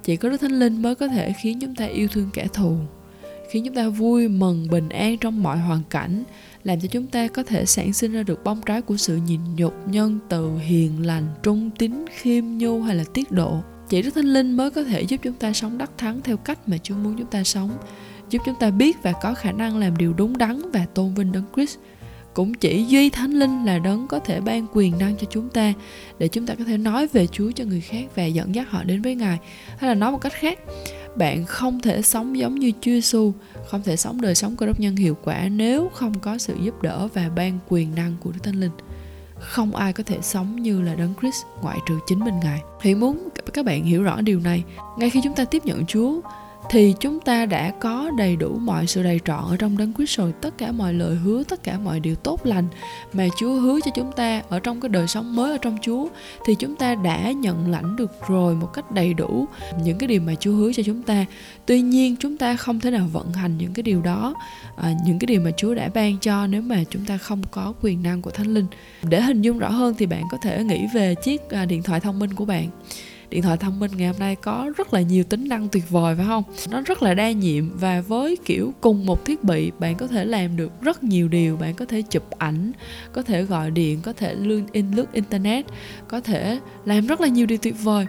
Chỉ 0.03 0.15
có 0.15 0.29
đức 0.29 0.41
thánh 0.41 0.59
linh 0.59 0.81
mới 0.81 0.95
có 0.95 1.07
thể 1.07 1.33
khiến 1.41 1.59
chúng 1.59 1.75
ta 1.75 1.85
yêu 1.85 2.07
thương 2.07 2.29
kẻ 2.33 2.47
thù, 2.53 2.77
khiến 3.51 3.65
chúng 3.65 3.75
ta 3.75 3.89
vui, 3.89 4.27
mừng, 4.27 4.67
bình 4.69 4.89
an 4.89 5.17
trong 5.17 5.43
mọi 5.43 5.57
hoàn 5.57 5.81
cảnh 5.89 6.23
làm 6.63 6.79
cho 6.79 6.87
chúng 6.87 7.07
ta 7.07 7.27
có 7.27 7.43
thể 7.43 7.65
sản 7.65 7.93
sinh 7.93 8.11
ra 8.11 8.23
được 8.23 8.43
bông 8.43 8.61
trái 8.65 8.81
của 8.81 8.97
sự 8.97 9.19
nhịn 9.27 9.39
nhục 9.55 9.73
nhân 9.87 10.19
từ 10.29 10.57
hiền 10.57 11.05
lành, 11.05 11.27
trung 11.43 11.69
tín, 11.77 12.05
khiêm 12.15 12.43
nhu 12.57 12.81
hay 12.81 12.95
là 12.95 13.03
tiết 13.13 13.31
độ. 13.31 13.59
Chỉ 13.89 14.01
đức 14.01 14.15
thánh 14.15 14.33
linh 14.33 14.57
mới 14.57 14.71
có 14.71 14.83
thể 14.83 15.01
giúp 15.01 15.19
chúng 15.23 15.33
ta 15.33 15.53
sống 15.53 15.77
đắc 15.77 15.91
thắng 15.97 16.21
theo 16.21 16.37
cách 16.37 16.69
mà 16.69 16.77
chúa 16.83 16.95
muốn 16.95 17.15
chúng 17.17 17.27
ta 17.27 17.43
sống, 17.43 17.71
giúp 18.29 18.41
chúng 18.45 18.55
ta 18.59 18.69
biết 18.69 18.97
và 19.03 19.11
có 19.21 19.33
khả 19.33 19.51
năng 19.51 19.77
làm 19.77 19.97
điều 19.97 20.13
đúng 20.13 20.37
đắn 20.37 20.71
và 20.73 20.85
tôn 20.93 21.13
vinh 21.13 21.31
đấng 21.31 21.45
christ. 21.55 21.77
Cũng 22.33 22.53
chỉ 22.53 22.85
duy 22.85 23.09
thánh 23.09 23.31
linh 23.31 23.65
là 23.65 23.79
đấng 23.79 24.07
có 24.07 24.19
thể 24.19 24.41
ban 24.41 24.67
quyền 24.73 24.97
năng 24.97 25.17
cho 25.17 25.27
chúng 25.29 25.49
ta 25.49 25.73
để 26.19 26.27
chúng 26.27 26.45
ta 26.45 26.55
có 26.55 26.63
thể 26.63 26.77
nói 26.77 27.07
về 27.07 27.27
chúa 27.27 27.51
cho 27.51 27.63
người 27.63 27.81
khác 27.81 28.05
và 28.15 28.25
dẫn 28.25 28.55
dắt 28.55 28.69
họ 28.69 28.83
đến 28.83 29.01
với 29.01 29.15
ngài, 29.15 29.39
hay 29.77 29.89
là 29.89 29.95
nói 29.95 30.11
một 30.11 30.21
cách 30.21 30.33
khác 30.33 30.59
bạn 31.15 31.45
không 31.45 31.79
thể 31.79 32.01
sống 32.01 32.37
giống 32.37 32.55
như 32.55 32.71
Chúa 32.71 32.91
Giêsu, 32.91 33.33
không 33.67 33.81
thể 33.83 33.95
sống 33.95 34.21
đời 34.21 34.35
sống 34.35 34.55
cơ 34.55 34.65
đốc 34.65 34.79
nhân 34.79 34.95
hiệu 34.95 35.17
quả 35.23 35.49
nếu 35.49 35.89
không 35.93 36.19
có 36.19 36.37
sự 36.37 36.55
giúp 36.63 36.81
đỡ 36.81 37.07
và 37.13 37.29
ban 37.35 37.59
quyền 37.69 37.95
năng 37.95 38.15
của 38.19 38.31
Đức 38.31 38.39
Thánh 38.43 38.59
Linh. 38.59 38.71
Không 39.39 39.75
ai 39.75 39.93
có 39.93 40.03
thể 40.03 40.17
sống 40.21 40.55
như 40.55 40.81
là 40.81 40.95
Đấng 40.95 41.13
Christ 41.21 41.45
ngoại 41.61 41.77
trừ 41.87 41.99
chính 42.07 42.19
mình 42.19 42.39
Ngài. 42.43 42.61
Thì 42.81 42.95
muốn 42.95 43.29
các 43.53 43.65
bạn 43.65 43.83
hiểu 43.83 44.03
rõ 44.03 44.21
điều 44.21 44.39
này, 44.39 44.63
ngay 44.97 45.09
khi 45.09 45.19
chúng 45.23 45.35
ta 45.35 45.45
tiếp 45.45 45.65
nhận 45.65 45.85
Chúa, 45.85 46.21
thì 46.71 46.93
chúng 46.99 47.19
ta 47.19 47.45
đã 47.45 47.71
có 47.79 48.11
đầy 48.17 48.35
đủ 48.35 48.57
mọi 48.57 48.87
sự 48.87 49.03
đầy 49.03 49.19
trọn 49.25 49.43
ở 49.49 49.57
trong 49.57 49.77
đấng 49.77 49.93
Christ 49.93 50.17
rồi. 50.17 50.33
Tất 50.41 50.57
cả 50.57 50.71
mọi 50.71 50.93
lời 50.93 51.15
hứa 51.15 51.43
tất 51.43 51.63
cả 51.63 51.77
mọi 51.83 51.99
điều 51.99 52.15
tốt 52.15 52.45
lành 52.45 52.67
mà 53.13 53.27
Chúa 53.39 53.53
hứa 53.53 53.79
cho 53.85 53.91
chúng 53.95 54.11
ta 54.11 54.41
ở 54.49 54.59
trong 54.59 54.81
cái 54.81 54.89
đời 54.89 55.07
sống 55.07 55.35
mới 55.35 55.51
ở 55.51 55.57
trong 55.57 55.77
Chúa 55.81 56.07
thì 56.45 56.55
chúng 56.59 56.75
ta 56.75 56.95
đã 56.95 57.31
nhận 57.31 57.71
lãnh 57.71 57.95
được 57.95 58.11
rồi 58.27 58.55
một 58.55 58.73
cách 58.73 58.91
đầy 58.91 59.13
đủ 59.13 59.45
những 59.83 59.97
cái 59.97 60.07
điều 60.07 60.21
mà 60.21 60.33
Chúa 60.39 60.51
hứa 60.51 60.73
cho 60.73 60.83
chúng 60.85 61.03
ta. 61.03 61.25
Tuy 61.65 61.81
nhiên 61.81 62.15
chúng 62.19 62.37
ta 62.37 62.55
không 62.55 62.79
thể 62.79 62.91
nào 62.91 63.07
vận 63.11 63.33
hành 63.33 63.57
những 63.57 63.73
cái 63.73 63.83
điều 63.83 64.01
đó 64.01 64.33
à, 64.75 64.93
những 65.05 65.19
cái 65.19 65.25
điều 65.25 65.41
mà 65.41 65.51
Chúa 65.57 65.73
đã 65.73 65.89
ban 65.93 66.17
cho 66.17 66.47
nếu 66.47 66.61
mà 66.61 66.83
chúng 66.89 67.05
ta 67.05 67.17
không 67.17 67.41
có 67.51 67.73
quyền 67.81 68.03
năng 68.03 68.21
của 68.21 68.31
Thánh 68.31 68.53
Linh. 68.53 68.65
Để 69.03 69.21
hình 69.21 69.41
dung 69.41 69.59
rõ 69.59 69.69
hơn 69.69 69.95
thì 69.97 70.05
bạn 70.05 70.23
có 70.31 70.37
thể 70.43 70.63
nghĩ 70.63 70.87
về 70.93 71.15
chiếc 71.15 71.49
à, 71.49 71.65
điện 71.65 71.83
thoại 71.83 71.99
thông 71.99 72.19
minh 72.19 72.33
của 72.33 72.45
bạn 72.45 72.69
điện 73.31 73.41
thoại 73.41 73.57
thông 73.57 73.79
minh 73.79 73.91
ngày 73.97 74.07
hôm 74.07 74.19
nay 74.19 74.35
có 74.35 74.71
rất 74.77 74.93
là 74.93 75.01
nhiều 75.01 75.23
tính 75.23 75.47
năng 75.47 75.67
tuyệt 75.67 75.89
vời 75.89 76.15
phải 76.15 76.25
không? 76.25 76.43
Nó 76.69 76.81
rất 76.81 77.03
là 77.03 77.13
đa 77.13 77.31
nhiệm 77.31 77.77
và 77.77 78.01
với 78.01 78.37
kiểu 78.45 78.73
cùng 78.81 79.05
một 79.05 79.25
thiết 79.25 79.43
bị, 79.43 79.71
bạn 79.79 79.95
có 79.95 80.07
thể 80.07 80.25
làm 80.25 80.57
được 80.57 80.81
rất 80.81 81.03
nhiều 81.03 81.27
điều. 81.27 81.57
Bạn 81.57 81.73
có 81.73 81.85
thể 81.85 82.01
chụp 82.01 82.29
ảnh, 82.37 82.71
có 83.13 83.21
thể 83.21 83.43
gọi 83.43 83.71
điện, 83.71 83.99
có 84.01 84.13
thể 84.13 84.33
lương 84.33 84.65
in, 84.71 84.91
lướt 84.91 85.13
internet, 85.13 85.65
có 86.07 86.21
thể 86.21 86.59
làm 86.85 87.07
rất 87.07 87.21
là 87.21 87.27
nhiều 87.27 87.45
điều 87.45 87.57
tuyệt 87.57 87.75
vời. 87.83 88.05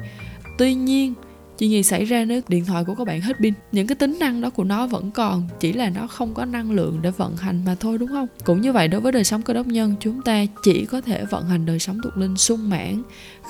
Tuy 0.59 0.75
nhiên 0.75 1.15
chuyện 1.63 1.71
gì 1.71 1.83
xảy 1.83 2.05
ra 2.05 2.25
nếu 2.25 2.41
điện 2.49 2.65
thoại 2.65 2.85
của 2.85 2.95
các 2.95 3.07
bạn 3.07 3.21
hết 3.21 3.37
pin. 3.41 3.55
Những 3.73 3.87
cái 3.87 3.97
tính 3.97 4.17
năng 4.21 4.41
đó 4.41 4.51
của 4.51 4.65
nó 4.65 4.87
vẫn 4.87 5.11
còn, 5.11 5.49
chỉ 5.61 5.73
là 5.73 5.91
nó 5.91 6.07
không 6.07 6.35
có 6.35 6.45
năng 6.45 6.71
lượng 6.71 6.99
để 7.03 7.11
vận 7.11 7.37
hành 7.37 7.65
mà 7.65 7.75
thôi, 7.75 7.99
đúng 7.99 8.09
không? 8.09 8.27
Cũng 8.45 8.61
như 8.61 8.73
vậy, 8.73 8.89
đối 8.89 9.01
với 9.01 9.13
đời 9.13 9.25
sống 9.25 9.43
cơ 9.43 9.55
đốc 9.55 9.67
nhân, 9.67 9.95
chúng 10.01 10.23
ta 10.23 10.45
chỉ 10.63 10.85
có 10.85 11.01
thể 11.01 11.25
vận 11.25 11.45
hành 11.45 11.67
đời 11.67 11.79
sống 11.79 11.99
thuộc 12.05 12.17
linh 12.17 12.37
sung 12.37 12.71
mãn 12.71 13.03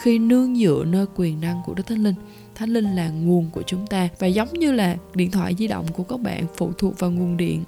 khi 0.03 0.19
nương 0.19 0.56
dựa 0.56 0.85
nơi 0.87 1.06
quyền 1.17 1.41
năng 1.41 1.61
của 1.67 1.75
đức 1.75 1.87
thánh 1.87 2.05
linh. 2.05 2.14
Thánh 2.55 2.70
linh 2.70 2.97
là 2.97 3.09
nguồn 3.09 3.50
của 3.50 3.62
chúng 3.67 3.87
ta. 3.87 4.09
Và 4.19 4.26
giống 4.26 4.53
như 4.53 4.73
là 4.73 4.97
điện 5.15 5.31
thoại 5.31 5.55
di 5.58 5.67
động 5.67 5.87
của 5.93 6.03
các 6.03 6.20
bạn 6.20 6.47
phụ 6.56 6.73
thuộc 6.79 6.99
vào 6.99 7.11
nguồn 7.11 7.37
điện 7.37 7.65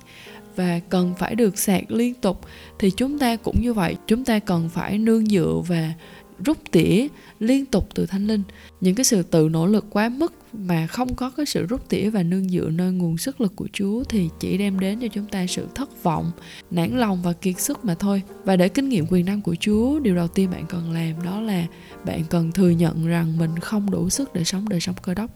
và 0.57 0.81
cần 0.89 1.15
phải 1.19 1.35
được 1.35 1.59
sạc 1.59 1.91
liên 1.91 2.15
tục, 2.15 2.41
thì 2.79 2.91
chúng 2.91 3.19
ta 3.19 3.37
cũng 3.37 3.61
như 3.61 3.73
vậy. 3.73 3.97
Chúng 4.07 4.25
ta 4.25 4.39
cần 4.39 4.69
phải 4.69 4.99
nương 4.99 5.27
dựa 5.27 5.63
và 5.67 5.93
rút 6.39 6.59
tỉa 6.71 7.07
liên 7.41 7.67
tục 7.67 7.89
từ 7.95 8.07
thanh 8.07 8.27
linh 8.27 8.43
những 8.81 8.95
cái 8.95 9.05
sự 9.05 9.23
tự 9.23 9.49
nỗ 9.49 9.67
lực 9.67 9.87
quá 9.91 10.09
mức 10.09 10.33
mà 10.53 10.87
không 10.87 11.15
có 11.15 11.31
cái 11.31 11.47
sự 11.47 11.67
rút 11.67 11.89
tỉa 11.89 12.11
và 12.11 12.23
nương 12.23 12.49
dựa 12.49 12.71
nơi 12.71 12.93
nguồn 12.93 13.19
sức 13.19 13.41
lực 13.41 13.57
của 13.57 13.69
Chúa 13.73 14.05
thì 14.05 14.29
chỉ 14.41 14.59
đem 14.59 14.81
đến 14.81 15.01
cho 15.01 15.09
chúng 15.09 15.27
ta 15.27 15.47
sự 15.47 15.67
thất 15.75 16.03
vọng, 16.03 16.31
nản 16.71 16.99
lòng 16.99 17.23
và 17.23 17.33
kiệt 17.33 17.61
sức 17.61 17.85
mà 17.85 17.95
thôi. 17.95 18.23
Và 18.45 18.57
để 18.57 18.69
kinh 18.69 18.89
nghiệm 18.89 19.07
quyền 19.11 19.27
năng 19.27 19.41
của 19.41 19.55
Chúa, 19.61 19.99
điều 19.99 20.17
đầu 20.17 20.29
tiên 20.29 20.51
bạn 20.51 20.67
cần 20.69 20.93
làm 20.93 21.23
đó 21.25 21.41
là 21.41 21.67
bạn 22.05 22.23
cần 22.31 22.53
thừa 22.53 22.71
nhận 22.71 23.07
rằng 23.07 23.39
mình 23.39 23.59
không 23.59 23.91
đủ 23.91 24.11
sức 24.11 24.35
để 24.35 24.45
sống 24.45 24.69
đời 24.69 24.81
sống 24.81 24.95
cơ 25.03 25.15
đốc. 25.15 25.31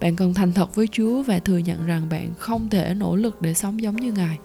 Bạn 0.00 0.16
cần 0.16 0.34
thành 0.34 0.52
thật 0.52 0.74
với 0.74 0.86
Chúa 0.92 1.22
và 1.22 1.38
thừa 1.38 1.58
nhận 1.58 1.86
rằng 1.86 2.08
bạn 2.10 2.30
không 2.38 2.68
thể 2.68 2.94
nỗ 2.94 3.16
lực 3.16 3.42
để 3.42 3.54
sống 3.54 3.82
giống 3.82 3.96
như 3.96 4.12
Ngài. 4.12 4.38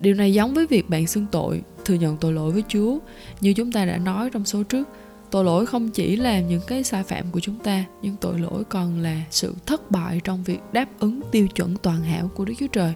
Điều 0.00 0.14
này 0.14 0.34
giống 0.34 0.54
với 0.54 0.66
việc 0.66 0.88
bạn 0.88 1.06
xưng 1.06 1.26
tội, 1.32 1.62
thừa 1.84 1.94
nhận 1.94 2.16
tội 2.16 2.32
lỗi 2.32 2.52
với 2.52 2.62
Chúa, 2.68 2.98
như 3.40 3.52
chúng 3.52 3.72
ta 3.72 3.84
đã 3.84 3.98
nói 3.98 4.30
trong 4.30 4.44
số 4.44 4.62
trước 4.62 4.88
tội 5.30 5.44
lỗi 5.44 5.66
không 5.66 5.90
chỉ 5.90 6.16
là 6.16 6.40
những 6.40 6.62
cái 6.66 6.84
sai 6.84 7.02
phạm 7.02 7.30
của 7.30 7.40
chúng 7.40 7.58
ta, 7.58 7.84
nhưng 8.02 8.16
tội 8.16 8.38
lỗi 8.38 8.64
còn 8.64 9.00
là 9.00 9.20
sự 9.30 9.54
thất 9.66 9.90
bại 9.90 10.20
trong 10.24 10.42
việc 10.42 10.60
đáp 10.72 10.88
ứng 10.98 11.20
tiêu 11.30 11.48
chuẩn 11.48 11.76
toàn 11.76 12.02
hảo 12.02 12.30
của 12.34 12.44
đức 12.44 12.54
chúa 12.58 12.66
trời. 12.66 12.94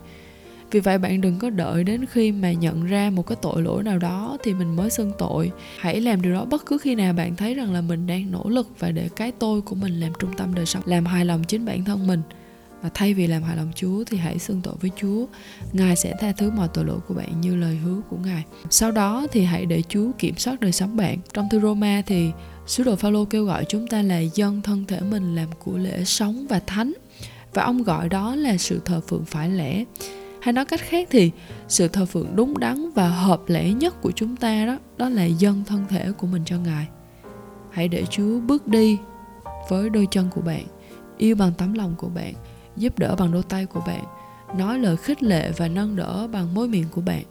Vì 0.71 0.81
vậy 0.81 0.99
bạn 0.99 1.21
đừng 1.21 1.39
có 1.39 1.51
đợi 1.51 1.85
đến 1.85 2.05
khi 2.07 2.33
mà 2.33 2.53
nhận 2.53 2.85
ra 2.85 3.11
một 3.11 3.27
cái 3.27 3.37
tội 3.43 3.63
lỗi 3.63 3.83
nào 3.83 3.99
đó 3.99 4.37
thì 4.43 4.55
mình 4.55 4.77
mới 4.77 4.91
xưng 4.91 5.13
tội. 5.19 5.51
Hãy 5.79 6.01
làm 6.01 6.23
điều 6.23 6.33
đó 6.33 6.45
bất 6.45 6.67
cứ 6.67 6.79
khi 6.79 6.95
nào 6.95 7.13
bạn 7.13 7.37
thấy 7.37 7.55
rằng 7.55 7.73
là 7.73 7.81
mình 7.81 8.07
đang 8.07 8.31
nỗ 8.31 8.49
lực 8.49 8.69
và 8.79 8.91
để 8.91 9.09
cái 9.17 9.33
tôi 9.33 9.61
của 9.61 9.75
mình 9.75 10.01
làm 10.01 10.13
trung 10.19 10.31
tâm 10.37 10.55
đời 10.55 10.67
sống, 10.67 10.83
làm 10.87 11.07
hài 11.07 11.25
lòng 11.25 11.45
chính 11.45 11.65
bản 11.65 11.85
thân 11.85 12.07
mình 12.07 12.21
và 12.83 12.91
thay 12.95 13.15
vì 13.15 13.27
làm 13.27 13.43
hài 13.43 13.57
lòng 13.57 13.73
Chúa 13.75 14.05
thì 14.05 14.17
hãy 14.17 14.39
xưng 14.39 14.61
tội 14.63 14.75
với 14.81 14.91
Chúa. 14.97 15.27
Ngài 15.73 15.97
sẽ 15.97 16.15
tha 16.21 16.33
thứ 16.33 16.51
mọi 16.51 16.69
tội 16.75 16.85
lỗi 16.85 16.99
của 17.09 17.15
bạn 17.15 17.41
như 17.41 17.57
lời 17.57 17.77
hứa 17.77 18.01
của 18.11 18.17
Ngài. 18.25 18.45
Sau 18.71 18.91
đó 18.93 19.27
thì 19.33 19.45
hãy 19.45 19.67
để 19.67 19.83
Chúa 19.89 20.11
kiểm 20.19 20.37
soát 20.37 20.61
đời 20.61 20.73
sống 20.73 20.97
bạn. 20.97 21.19
Trong 21.33 21.49
thư 21.51 21.61
Roma 21.61 22.03
thì 22.07 22.31
sứ 22.67 22.85
đồ 22.85 22.97
Phaolô 22.97 23.25
kêu 23.25 23.45
gọi 23.45 23.65
chúng 23.69 23.87
ta 23.87 24.03
là 24.03 24.19
dân 24.19 24.63
thân 24.63 24.85
thể 24.87 25.01
mình 25.01 25.35
làm 25.35 25.49
của 25.65 25.77
lễ 25.77 26.05
sống 26.05 26.47
và 26.49 26.61
thánh. 26.67 26.93
Và 27.55 27.63
ông 27.63 27.83
gọi 27.83 28.09
đó 28.09 28.35
là 28.35 28.57
sự 28.57 28.81
thờ 28.85 29.01
phượng 29.01 29.25
phải 29.25 29.51
lẽ. 29.51 29.85
Hay 30.41 30.53
nói 30.53 30.65
cách 30.65 30.81
khác 30.81 31.09
thì 31.11 31.31
sự 31.69 31.89
thờ 31.89 32.07
phượng 32.07 32.37
đúng 32.37 32.59
đắn 32.59 32.91
và 32.95 33.09
hợp 33.09 33.43
lẽ 33.47 33.73
nhất 33.73 34.03
của 34.03 34.11
chúng 34.11 34.37
ta 34.37 34.67
đó 34.67 34.79
đó 34.97 35.09
là 35.09 35.25
dân 35.25 35.65
thân 35.67 35.85
thể 35.89 36.13
của 36.13 36.27
mình 36.27 36.43
cho 36.47 36.57
Ngài. 36.59 36.87
Hãy 37.71 37.89
để 37.89 38.05
Chúa 38.11 38.41
bước 38.41 38.67
đi 38.67 38.99
với 39.69 39.91
đôi 39.91 40.07
chân 40.11 40.29
của 40.35 40.41
bạn, 40.41 40.65
yêu 41.19 41.37
bằng 41.37 41.53
tấm 41.59 41.75
lòng 41.75 41.95
của 41.99 42.09
bạn 42.09 42.35
giúp 42.77 42.99
đỡ 42.99 43.17
bằng 43.19 43.33
đôi 43.33 43.43
tay 43.43 43.67
của 43.67 43.81
bạn. 43.87 44.05
Nói 44.59 44.79
lời 44.79 44.97
khích 44.97 45.23
lệ 45.23 45.51
và 45.57 45.69
nâng 45.69 45.97
đỡ 45.97 46.29
bằng 46.33 46.55
môi 46.55 46.69
miệng 46.69 46.89
của 46.91 47.01
bạn. 47.01 47.23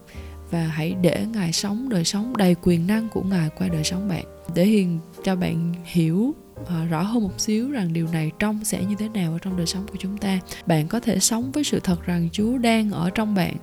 Và 0.51 0.63
hãy 0.63 0.95
để 1.01 1.25
ngài 1.33 1.53
sống 1.53 1.89
đời 1.89 2.03
sống 2.03 2.37
đầy 2.37 2.55
quyền 2.61 2.87
năng 2.87 3.09
của 3.09 3.21
ngài 3.21 3.49
qua 3.49 3.67
đời 3.67 3.83
sống 3.83 4.09
bạn. 4.09 4.23
Để 4.55 4.65
hiền 4.65 4.99
cho 5.23 5.35
bạn 5.35 5.73
hiểu 5.83 6.35
À, 6.69 6.85
rõ 6.89 7.01
hơn 7.01 7.23
một 7.23 7.39
xíu 7.39 7.71
rằng 7.71 7.93
điều 7.93 8.07
này 8.07 8.31
trong 8.39 8.65
sẽ 8.65 8.83
như 8.83 8.95
thế 8.95 9.09
nào 9.09 9.31
ở 9.31 9.39
trong 9.39 9.57
đời 9.57 9.65
sống 9.65 9.87
của 9.87 9.97
chúng 9.99 10.17
ta. 10.17 10.39
Bạn 10.65 10.87
có 10.87 10.99
thể 10.99 11.19
sống 11.19 11.51
với 11.51 11.63
sự 11.63 11.79
thật 11.79 12.05
rằng 12.05 12.29
chúa 12.31 12.57
đang 12.57 12.91
ở 12.91 13.09
trong 13.09 13.35
bạn. 13.35 13.55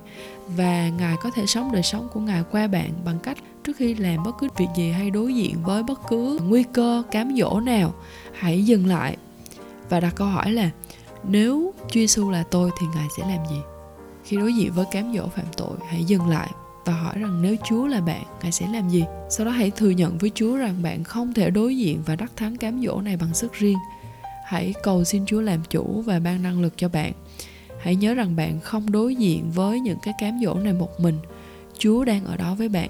Và 0.57 0.89
ngài 0.89 1.15
có 1.23 1.31
thể 1.31 1.45
sống 1.45 1.71
đời 1.73 1.83
sống 1.83 2.07
của 2.13 2.19
ngài 2.19 2.43
qua 2.51 2.67
bạn 2.67 2.89
bằng 3.05 3.19
cách 3.23 3.37
trước 3.63 3.77
khi 3.77 3.95
làm 3.95 4.23
bất 4.23 4.31
cứ 4.39 4.47
việc 4.57 4.67
gì 4.77 4.91
hay 4.91 5.11
đối 5.11 5.35
diện 5.35 5.55
với 5.63 5.83
bất 5.83 5.99
cứ 6.09 6.39
nguy 6.43 6.63
cơ 6.73 7.03
cám 7.11 7.35
dỗ 7.37 7.59
nào 7.59 7.93
hãy 8.33 8.65
dừng 8.65 8.87
lại 8.87 9.17
và 9.89 9.99
đặt 9.99 10.15
câu 10.15 10.27
hỏi 10.27 10.51
là 10.51 10.69
nếu 11.23 11.73
Chúa 11.79 11.99
Giêsu 11.99 12.29
là 12.29 12.43
tôi 12.43 12.71
thì 12.79 12.87
ngài 12.95 13.07
sẽ 13.17 13.23
làm 13.27 13.45
gì 13.49 13.59
khi 14.23 14.37
đối 14.37 14.53
diện 14.53 14.71
với 14.73 14.85
cám 14.91 15.13
dỗ 15.13 15.27
phạm 15.27 15.45
tội 15.57 15.77
hãy 15.87 16.03
dừng 16.03 16.27
lại 16.27 16.49
và 16.85 16.93
hỏi 16.93 17.13
rằng 17.19 17.41
nếu 17.41 17.55
Chúa 17.69 17.87
là 17.87 18.01
bạn, 18.01 18.23
Ngài 18.41 18.51
sẽ 18.51 18.67
làm 18.67 18.89
gì? 18.89 19.03
Sau 19.29 19.45
đó 19.45 19.51
hãy 19.51 19.71
thừa 19.71 19.89
nhận 19.89 20.17
với 20.17 20.31
Chúa 20.35 20.57
rằng 20.57 20.81
bạn 20.83 21.03
không 21.03 21.33
thể 21.33 21.49
đối 21.49 21.77
diện 21.77 22.01
và 22.05 22.15
đắc 22.15 22.31
thắng 22.35 22.57
cám 22.57 22.81
dỗ 22.85 23.01
này 23.01 23.17
bằng 23.17 23.33
sức 23.33 23.53
riêng. 23.53 23.77
Hãy 24.45 24.73
cầu 24.83 25.03
xin 25.03 25.25
Chúa 25.25 25.41
làm 25.41 25.59
chủ 25.69 26.01
và 26.01 26.19
ban 26.19 26.43
năng 26.43 26.61
lực 26.61 26.73
cho 26.77 26.89
bạn. 26.89 27.13
Hãy 27.79 27.95
nhớ 27.95 28.13
rằng 28.13 28.35
bạn 28.35 28.59
không 28.59 28.91
đối 28.91 29.15
diện 29.15 29.51
với 29.51 29.79
những 29.79 29.97
cái 30.01 30.13
cám 30.19 30.39
dỗ 30.43 30.53
này 30.53 30.73
một 30.73 30.99
mình. 30.99 31.17
Chúa 31.77 32.03
đang 32.03 32.25
ở 32.25 32.37
đó 32.37 32.55
với 32.55 32.69
bạn. 32.69 32.89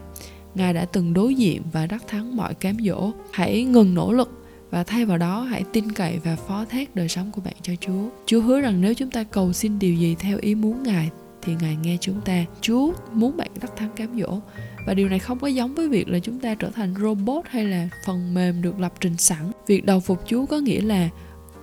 Ngài 0.55 0.73
đã 0.73 0.85
từng 0.85 1.13
đối 1.13 1.35
diện 1.35 1.61
và 1.71 1.85
đắc 1.85 2.03
thắng 2.07 2.35
mọi 2.35 2.53
cám 2.53 2.77
dỗ. 2.85 3.11
Hãy 3.31 3.63
ngừng 3.63 3.93
nỗ 3.93 4.13
lực 4.13 4.29
và 4.71 4.83
thay 4.83 5.05
vào 5.05 5.17
đó 5.17 5.41
hãy 5.41 5.63
tin 5.73 5.91
cậy 5.91 6.19
và 6.23 6.35
phó 6.35 6.65
thác 6.65 6.95
đời 6.95 7.09
sống 7.09 7.31
của 7.31 7.41
bạn 7.41 7.53
cho 7.61 7.73
Chúa. 7.81 8.09
Chúa 8.25 8.41
hứa 8.41 8.61
rằng 8.61 8.81
nếu 8.81 8.93
chúng 8.93 9.11
ta 9.11 9.23
cầu 9.23 9.53
xin 9.53 9.79
điều 9.79 9.93
gì 9.93 10.15
theo 10.19 10.37
ý 10.41 10.55
muốn 10.55 10.83
Ngài 10.83 11.09
thì 11.41 11.53
Ngài 11.61 11.75
nghe 11.75 11.97
chúng 12.01 12.21
ta. 12.21 12.45
Chúa 12.61 12.93
muốn 13.13 13.37
bạn 13.37 13.51
đắc 13.61 13.71
thắng 13.75 13.89
cám 13.95 14.19
dỗ 14.19 14.39
và 14.87 14.93
điều 14.93 15.09
này 15.09 15.19
không 15.19 15.39
có 15.39 15.47
giống 15.47 15.75
với 15.75 15.89
việc 15.89 16.09
là 16.09 16.19
chúng 16.19 16.39
ta 16.39 16.55
trở 16.55 16.69
thành 16.69 16.93
robot 17.01 17.45
hay 17.49 17.65
là 17.65 17.89
phần 18.05 18.33
mềm 18.33 18.61
được 18.61 18.79
lập 18.79 18.93
trình 18.99 19.17
sẵn. 19.17 19.51
Việc 19.67 19.85
đầu 19.85 19.99
phục 19.99 20.23
Chúa 20.27 20.45
có 20.45 20.59
nghĩa 20.59 20.81
là 20.81 21.09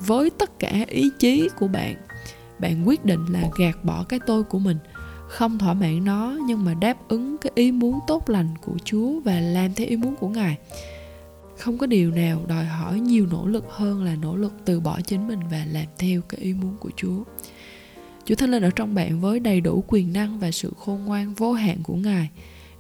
với 0.01 0.31
tất 0.31 0.59
cả 0.59 0.85
ý 0.89 1.11
chí 1.19 1.49
của 1.59 1.69
bạn, 1.69 1.95
bạn 2.59 2.89
quyết 2.89 3.05
định 3.05 3.27
là 3.31 3.43
gạt 3.59 3.85
bỏ 3.85 4.05
cái 4.09 4.21
tôi 4.27 4.43
của 4.43 4.59
mình 4.59 4.77
không 5.29 5.59
thỏa 5.59 5.75
mãn 5.75 6.05
nó 6.05 6.39
nhưng 6.47 6.65
mà 6.65 6.75
đáp 6.75 7.09
ứng 7.09 7.37
cái 7.39 7.53
ý 7.55 7.73
muốn 7.73 7.99
tốt 8.07 8.31
lành 8.31 8.49
của 8.61 8.75
Chúa 8.85 9.21
và 9.21 9.41
làm 9.41 9.75
theo 9.75 9.87
ý 9.87 9.97
muốn 9.97 10.17
của 10.17 10.29
Ngài. 10.29 10.57
Không 11.59 11.79
có 11.79 11.87
điều 11.87 12.11
nào 12.11 12.45
đòi 12.49 12.65
hỏi 12.65 13.01
nhiều 13.01 13.27
nỗ 13.27 13.47
lực 13.47 13.65
hơn 13.69 14.05
là 14.05 14.15
nỗ 14.15 14.37
lực 14.37 14.53
từ 14.65 14.81
bỏ 14.81 15.01
chính 15.01 15.29
mình 15.29 15.41
và 15.51 15.67
làm 15.73 15.87
theo 15.99 16.21
cái 16.21 16.41
ý 16.41 16.55
muốn 16.55 16.77
của 16.81 16.91
Chúa. 16.97 17.25
Chúa 18.25 18.35
Thánh 18.35 18.51
Linh 18.51 18.63
ở 18.63 18.71
trong 18.71 18.95
bạn 18.95 19.21
với 19.21 19.41
đầy 19.41 19.61
đủ 19.61 19.85
quyền 19.89 20.13
năng 20.13 20.39
và 20.39 20.51
sự 20.51 20.73
khôn 20.79 21.05
ngoan 21.05 21.35
vô 21.35 21.53
hạn 21.53 21.79
của 21.83 21.95
Ngài. 21.95 22.31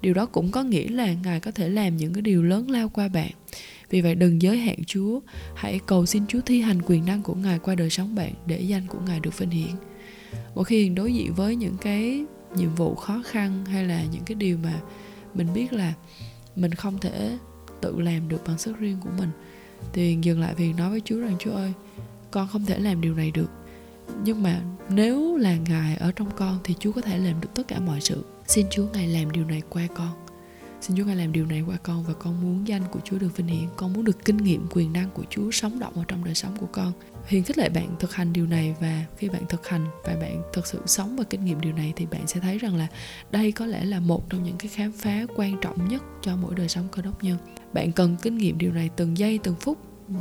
Điều 0.00 0.14
đó 0.14 0.26
cũng 0.26 0.50
có 0.50 0.62
nghĩa 0.62 0.88
là 0.88 1.12
Ngài 1.12 1.40
có 1.40 1.50
thể 1.50 1.68
làm 1.68 1.96
những 1.96 2.12
cái 2.12 2.22
điều 2.22 2.42
lớn 2.42 2.70
lao 2.70 2.88
qua 2.88 3.08
bạn. 3.08 3.30
Vì 3.90 4.00
vậy 4.00 4.14
đừng 4.14 4.42
giới 4.42 4.58
hạn 4.58 4.84
Chúa, 4.86 5.20
hãy 5.54 5.80
cầu 5.86 6.06
xin 6.06 6.26
Chúa 6.26 6.40
thi 6.40 6.60
hành 6.60 6.82
quyền 6.86 7.04
năng 7.04 7.22
của 7.22 7.34
Ngài 7.34 7.58
qua 7.58 7.74
đời 7.74 7.90
sống 7.90 8.14
bạn 8.14 8.32
để 8.46 8.60
danh 8.60 8.86
của 8.86 8.98
Ngài 9.06 9.20
được 9.20 9.38
vinh 9.38 9.50
hiển. 9.50 9.74
Mỗi 10.54 10.64
khi 10.64 10.88
đối 10.88 11.14
diện 11.14 11.34
với 11.34 11.56
những 11.56 11.76
cái 11.76 12.24
nhiệm 12.56 12.74
vụ 12.74 12.94
khó 12.94 13.22
khăn 13.26 13.64
hay 13.64 13.84
là 13.84 14.04
những 14.12 14.24
cái 14.24 14.34
điều 14.34 14.58
mà 14.58 14.80
mình 15.34 15.46
biết 15.54 15.72
là 15.72 15.92
mình 16.56 16.74
không 16.74 16.98
thể 16.98 17.38
tự 17.80 18.00
làm 18.00 18.28
được 18.28 18.40
bằng 18.46 18.58
sức 18.58 18.78
riêng 18.78 18.98
của 19.04 19.10
mình. 19.18 19.30
Thì 19.92 20.18
dừng 20.22 20.40
lại 20.40 20.54
vì 20.56 20.72
nói 20.72 20.90
với 20.90 21.02
Chúa 21.04 21.20
rằng, 21.20 21.36
Chúa 21.38 21.52
ơi, 21.52 21.72
con 22.30 22.48
không 22.48 22.64
thể 22.64 22.78
làm 22.78 23.00
điều 23.00 23.14
này 23.14 23.30
được. 23.30 23.50
Nhưng 24.24 24.42
mà 24.42 24.60
nếu 24.88 25.36
là 25.36 25.56
ngài 25.56 25.96
ở 25.96 26.12
trong 26.12 26.30
con 26.36 26.58
thì 26.64 26.74
chúa 26.80 26.92
có 26.92 27.00
thể 27.00 27.18
làm 27.18 27.40
được 27.40 27.48
tất 27.54 27.68
cả 27.68 27.80
mọi 27.80 28.00
sự. 28.00 28.24
Xin 28.46 28.66
chúa 28.70 28.86
ngài 28.92 29.08
làm 29.08 29.30
điều 29.30 29.44
này 29.44 29.62
qua 29.70 29.86
con 29.94 30.25
xin 30.80 30.96
chúa 30.96 31.04
ngài 31.04 31.16
làm 31.16 31.32
điều 31.32 31.46
này 31.46 31.62
qua 31.66 31.76
con 31.82 32.04
và 32.04 32.14
con 32.14 32.40
muốn 32.42 32.68
danh 32.68 32.82
của 32.90 33.00
chúa 33.04 33.18
được 33.18 33.36
vinh 33.36 33.46
hiển. 33.46 33.68
Con 33.76 33.92
muốn 33.92 34.04
được 34.04 34.24
kinh 34.24 34.36
nghiệm 34.36 34.66
quyền 34.70 34.92
năng 34.92 35.10
của 35.10 35.22
chúa 35.30 35.50
sống 35.50 35.78
động 35.78 35.92
ở 35.94 36.04
trong 36.08 36.24
đời 36.24 36.34
sống 36.34 36.56
của 36.60 36.66
con. 36.72 36.92
Hiền 37.26 37.42
khích 37.42 37.58
lệ 37.58 37.68
bạn 37.68 37.96
thực 37.98 38.14
hành 38.14 38.32
điều 38.32 38.46
này 38.46 38.74
và 38.80 39.04
khi 39.16 39.28
bạn 39.28 39.42
thực 39.48 39.68
hành 39.68 39.86
và 40.04 40.16
bạn 40.20 40.42
thực 40.52 40.66
sự 40.66 40.80
sống 40.86 41.16
và 41.16 41.24
kinh 41.30 41.44
nghiệm 41.44 41.60
điều 41.60 41.72
này 41.72 41.92
thì 41.96 42.06
bạn 42.06 42.26
sẽ 42.26 42.40
thấy 42.40 42.58
rằng 42.58 42.76
là 42.76 42.86
đây 43.30 43.52
có 43.52 43.66
lẽ 43.66 43.84
là 43.84 44.00
một 44.00 44.30
trong 44.30 44.42
những 44.42 44.56
cái 44.58 44.68
khám 44.68 44.92
phá 44.92 45.26
quan 45.36 45.56
trọng 45.60 45.88
nhất 45.88 46.02
cho 46.22 46.36
mỗi 46.36 46.54
đời 46.54 46.68
sống 46.68 46.88
cơ 46.92 47.02
đốc 47.02 47.24
nhân. 47.24 47.38
Bạn 47.72 47.92
cần 47.92 48.16
kinh 48.22 48.38
nghiệm 48.38 48.58
điều 48.58 48.72
này 48.72 48.90
từng 48.96 49.18
giây, 49.18 49.38
từng 49.42 49.54
phút 49.60 49.78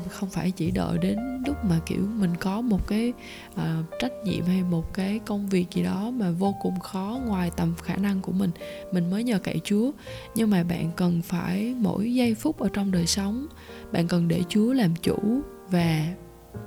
không 0.09 0.29
phải 0.29 0.51
chỉ 0.51 0.71
đợi 0.71 0.97
đến 0.97 1.17
lúc 1.47 1.55
mà 1.65 1.79
kiểu 1.85 2.07
mình 2.15 2.35
có 2.39 2.61
một 2.61 2.87
cái 2.87 3.13
uh, 3.53 3.61
trách 3.99 4.11
nhiệm 4.25 4.45
hay 4.45 4.63
một 4.63 4.93
cái 4.93 5.19
công 5.25 5.49
việc 5.49 5.65
gì 5.71 5.83
đó 5.83 6.11
mà 6.11 6.31
vô 6.31 6.55
cùng 6.61 6.79
khó 6.79 7.19
ngoài 7.25 7.51
tầm 7.57 7.73
khả 7.83 7.95
năng 7.95 8.21
của 8.21 8.31
mình 8.31 8.51
mình 8.91 9.09
mới 9.09 9.23
nhờ 9.23 9.39
cậy 9.39 9.61
chúa. 9.63 9.91
Nhưng 10.35 10.49
mà 10.49 10.63
bạn 10.63 10.91
cần 10.95 11.21
phải 11.21 11.75
mỗi 11.77 12.13
giây 12.13 12.35
phút 12.35 12.59
ở 12.59 12.69
trong 12.73 12.91
đời 12.91 13.05
sống 13.05 13.47
bạn 13.91 14.07
cần 14.07 14.27
để 14.27 14.43
chúa 14.49 14.73
làm 14.73 14.95
chủ 14.95 15.41
và 15.69 16.05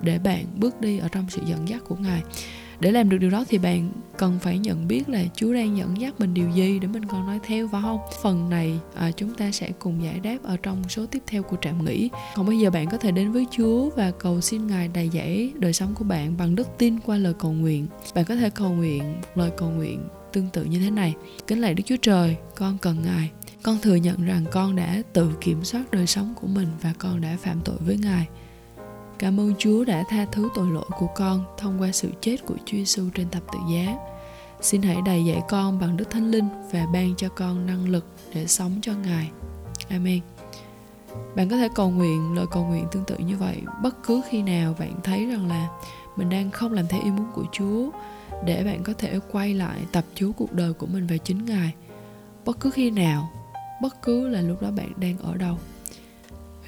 để 0.02 0.18
bạn 0.18 0.44
bước 0.56 0.80
đi 0.80 0.98
ở 0.98 1.08
trong 1.08 1.26
sự 1.30 1.42
dẫn 1.46 1.68
dắt 1.68 1.82
của 1.88 1.96
ngài 1.96 2.22
để 2.80 2.92
làm 2.92 3.08
được 3.08 3.18
điều 3.18 3.30
đó 3.30 3.44
thì 3.48 3.58
bạn 3.58 3.90
cần 4.18 4.38
phải 4.38 4.58
nhận 4.58 4.88
biết 4.88 5.08
là 5.08 5.24
Chúa 5.34 5.52
đang 5.52 5.76
dẫn 5.76 6.00
dắt 6.00 6.20
mình 6.20 6.34
điều 6.34 6.50
gì 6.50 6.78
để 6.78 6.88
mình 6.88 7.04
còn 7.04 7.26
nói 7.26 7.40
theo 7.46 7.68
phải 7.68 7.82
không? 7.82 7.98
Phần 8.22 8.50
này 8.50 8.78
à, 8.94 9.10
chúng 9.10 9.34
ta 9.34 9.50
sẽ 9.50 9.70
cùng 9.78 10.02
giải 10.04 10.20
đáp 10.20 10.36
ở 10.42 10.56
trong 10.56 10.88
số 10.88 11.06
tiếp 11.06 11.22
theo 11.26 11.42
của 11.42 11.56
trạm 11.62 11.84
nghỉ. 11.84 12.10
Còn 12.34 12.46
bây 12.46 12.58
giờ 12.58 12.70
bạn 12.70 12.88
có 12.90 12.98
thể 12.98 13.10
đến 13.10 13.32
với 13.32 13.46
Chúa 13.50 13.90
và 13.90 14.10
cầu 14.10 14.40
xin 14.40 14.66
Ngài 14.66 14.88
đầy 14.88 15.10
dẫy 15.12 15.52
đời 15.58 15.72
sống 15.72 15.94
của 15.94 16.04
bạn 16.04 16.36
bằng 16.36 16.54
đức 16.54 16.68
tin 16.78 16.98
qua 17.00 17.16
lời 17.16 17.34
cầu 17.38 17.52
nguyện. 17.52 17.86
Bạn 18.14 18.24
có 18.24 18.36
thể 18.36 18.50
cầu 18.50 18.70
nguyện 18.70 19.02
một 19.20 19.32
lời 19.34 19.50
cầu 19.56 19.70
nguyện 19.70 20.08
tương 20.32 20.48
tự 20.52 20.64
như 20.64 20.78
thế 20.78 20.90
này. 20.90 21.14
Kính 21.46 21.60
lạy 21.60 21.74
Đức 21.74 21.82
Chúa 21.86 21.96
Trời 22.02 22.36
con 22.56 22.78
cần 22.78 22.96
Ngài. 23.04 23.30
Con 23.62 23.78
thừa 23.82 23.94
nhận 23.94 24.24
rằng 24.24 24.44
con 24.52 24.76
đã 24.76 25.02
tự 25.12 25.30
kiểm 25.40 25.64
soát 25.64 25.90
đời 25.90 26.06
sống 26.06 26.34
của 26.40 26.46
mình 26.46 26.68
và 26.82 26.92
con 26.98 27.20
đã 27.20 27.36
phạm 27.42 27.60
tội 27.64 27.76
với 27.80 27.96
Ngài. 27.96 28.26
Cảm 29.18 29.40
ơn 29.40 29.54
Chúa 29.58 29.84
đã 29.84 30.04
tha 30.08 30.26
thứ 30.32 30.48
tội 30.54 30.70
lỗi 30.70 30.88
của 30.98 31.08
con 31.14 31.44
thông 31.56 31.80
qua 31.80 31.92
sự 31.92 32.10
chết 32.20 32.36
của 32.46 32.54
Chúa 32.64 32.76
Giêsu 32.76 33.08
trên 33.14 33.30
thập 33.30 33.42
tự 33.52 33.58
giá. 33.72 33.96
Xin 34.60 34.82
hãy 34.82 34.96
đầy 35.04 35.24
dạy 35.24 35.42
con 35.48 35.78
bằng 35.78 35.96
Đức 35.96 36.10
Thánh 36.10 36.30
Linh 36.30 36.48
và 36.72 36.86
ban 36.92 37.14
cho 37.16 37.28
con 37.28 37.66
năng 37.66 37.88
lực 37.88 38.06
để 38.34 38.46
sống 38.46 38.72
cho 38.82 38.92
Ngài. 38.92 39.30
Amen. 39.88 40.20
Bạn 41.36 41.48
có 41.48 41.56
thể 41.56 41.68
cầu 41.74 41.90
nguyện 41.90 42.32
lời 42.32 42.46
cầu 42.50 42.64
nguyện 42.64 42.86
tương 42.92 43.04
tự 43.04 43.16
như 43.18 43.36
vậy 43.36 43.62
bất 43.82 44.02
cứ 44.06 44.20
khi 44.28 44.42
nào 44.42 44.74
bạn 44.78 44.92
thấy 45.04 45.26
rằng 45.26 45.48
là 45.48 45.68
mình 46.16 46.28
đang 46.28 46.50
không 46.50 46.72
làm 46.72 46.86
theo 46.86 47.00
ý 47.04 47.10
muốn 47.10 47.26
của 47.34 47.44
Chúa 47.52 47.90
để 48.44 48.64
bạn 48.64 48.82
có 48.82 48.92
thể 48.98 49.18
quay 49.32 49.54
lại 49.54 49.78
tập 49.92 50.04
chú 50.14 50.32
cuộc 50.32 50.52
đời 50.52 50.72
của 50.72 50.86
mình 50.86 51.06
về 51.06 51.18
chính 51.18 51.44
Ngài. 51.44 51.74
Bất 52.44 52.60
cứ 52.60 52.70
khi 52.70 52.90
nào, 52.90 53.30
bất 53.82 54.02
cứ 54.02 54.28
là 54.28 54.40
lúc 54.40 54.62
đó 54.62 54.70
bạn 54.70 54.92
đang 54.96 55.18
ở 55.18 55.36
đâu. 55.36 55.58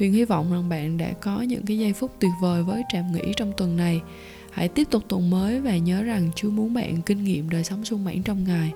Huyền 0.00 0.12
hy 0.12 0.24
vọng 0.24 0.52
rằng 0.52 0.68
bạn 0.68 0.96
đã 0.96 1.12
có 1.12 1.42
những 1.42 1.62
cái 1.66 1.78
giây 1.78 1.92
phút 1.92 2.10
tuyệt 2.20 2.30
vời 2.40 2.62
với 2.62 2.82
trạm 2.92 3.12
nghỉ 3.12 3.32
trong 3.36 3.52
tuần 3.56 3.76
này. 3.76 4.00
Hãy 4.50 4.68
tiếp 4.68 4.86
tục 4.90 5.02
tuần 5.08 5.30
mới 5.30 5.60
và 5.60 5.76
nhớ 5.76 6.02
rằng 6.02 6.30
Chúa 6.36 6.50
muốn 6.50 6.74
bạn 6.74 7.02
kinh 7.02 7.24
nghiệm 7.24 7.50
đời 7.50 7.64
sống 7.64 7.84
sung 7.84 8.04
mãn 8.04 8.22
trong 8.22 8.44
Ngài. 8.44 8.72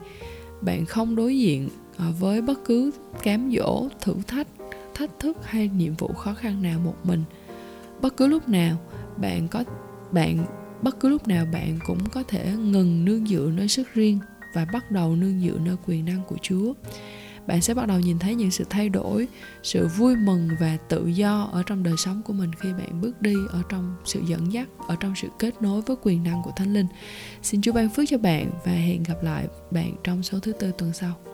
Bạn 0.61 0.87
không 0.87 1.17
đối 1.17 1.39
diện 1.39 1.69
à, 1.97 2.07
với 2.21 2.43
bất 2.43 2.65
cứ 2.65 2.91
cám 3.23 3.53
dỗ, 3.57 3.89
thử 4.01 4.15
thách, 4.27 4.47
thách 4.95 5.11
thức 5.19 5.37
hay 5.43 5.69
nhiệm 5.69 5.95
vụ 5.95 6.09
khó 6.09 6.35
khăn 6.35 6.63
nào 6.63 6.81
một 6.81 6.97
mình. 7.05 7.23
Bất 8.01 8.17
cứ 8.17 8.27
lúc 8.27 8.49
nào 8.49 8.77
bạn 9.17 9.49
có 9.49 9.65
bạn 10.13 10.47
bất 10.83 11.01
cứ 11.01 11.09
lúc 11.09 11.29
nào 11.29 11.47
bạn 11.53 11.79
cũng 11.87 12.09
có 12.09 12.23
thể 12.23 12.53
ngừng 12.57 13.05
nương 13.05 13.27
dựa 13.27 13.51
nơi 13.55 13.69
sức 13.69 13.95
riêng 13.95 14.19
và 14.55 14.67
bắt 14.73 14.91
đầu 14.91 15.17
nương 15.17 15.41
dựa 15.41 15.59
nơi 15.65 15.77
quyền 15.87 16.05
năng 16.05 16.21
của 16.29 16.37
Chúa 16.43 16.73
bạn 17.47 17.61
sẽ 17.61 17.75
bắt 17.75 17.89
đầu 17.89 18.01
nhìn 18.01 18.19
thấy 18.19 18.35
những 18.35 18.51
sự 18.51 18.65
thay 18.71 18.89
đổi, 18.89 19.29
sự 19.63 19.89
vui 19.89 20.17
mừng 20.17 20.49
và 20.61 20.77
tự 20.89 21.07
do 21.07 21.49
ở 21.53 21.63
trong 21.63 21.83
đời 21.83 21.95
sống 21.97 22.23
của 22.23 22.33
mình 22.33 22.51
khi 22.61 22.73
bạn 22.73 23.01
bước 23.01 23.23
đi 23.23 23.35
ở 23.51 23.63
trong 23.69 23.97
sự 24.05 24.21
dẫn 24.27 24.53
dắt, 24.53 24.69
ở 24.89 24.97
trong 25.01 25.15
sự 25.17 25.29
kết 25.39 25.63
nối 25.63 25.83
với 25.83 25.97
quyền 26.03 26.25
năng 26.25 26.43
của 26.43 26.53
thánh 26.57 26.73
linh. 26.75 26.87
Xin 27.43 27.63
chúa 27.63 27.73
ban 27.73 27.89
phước 27.89 28.05
cho 28.09 28.19
bạn 28.19 28.51
và 28.65 28.73
hẹn 28.73 29.03
gặp 29.03 29.23
lại 29.23 29.49
bạn 29.71 29.95
trong 30.05 30.23
số 30.23 30.39
thứ 30.39 30.53
tư 30.53 30.73
tuần 30.79 30.93
sau. 30.93 31.34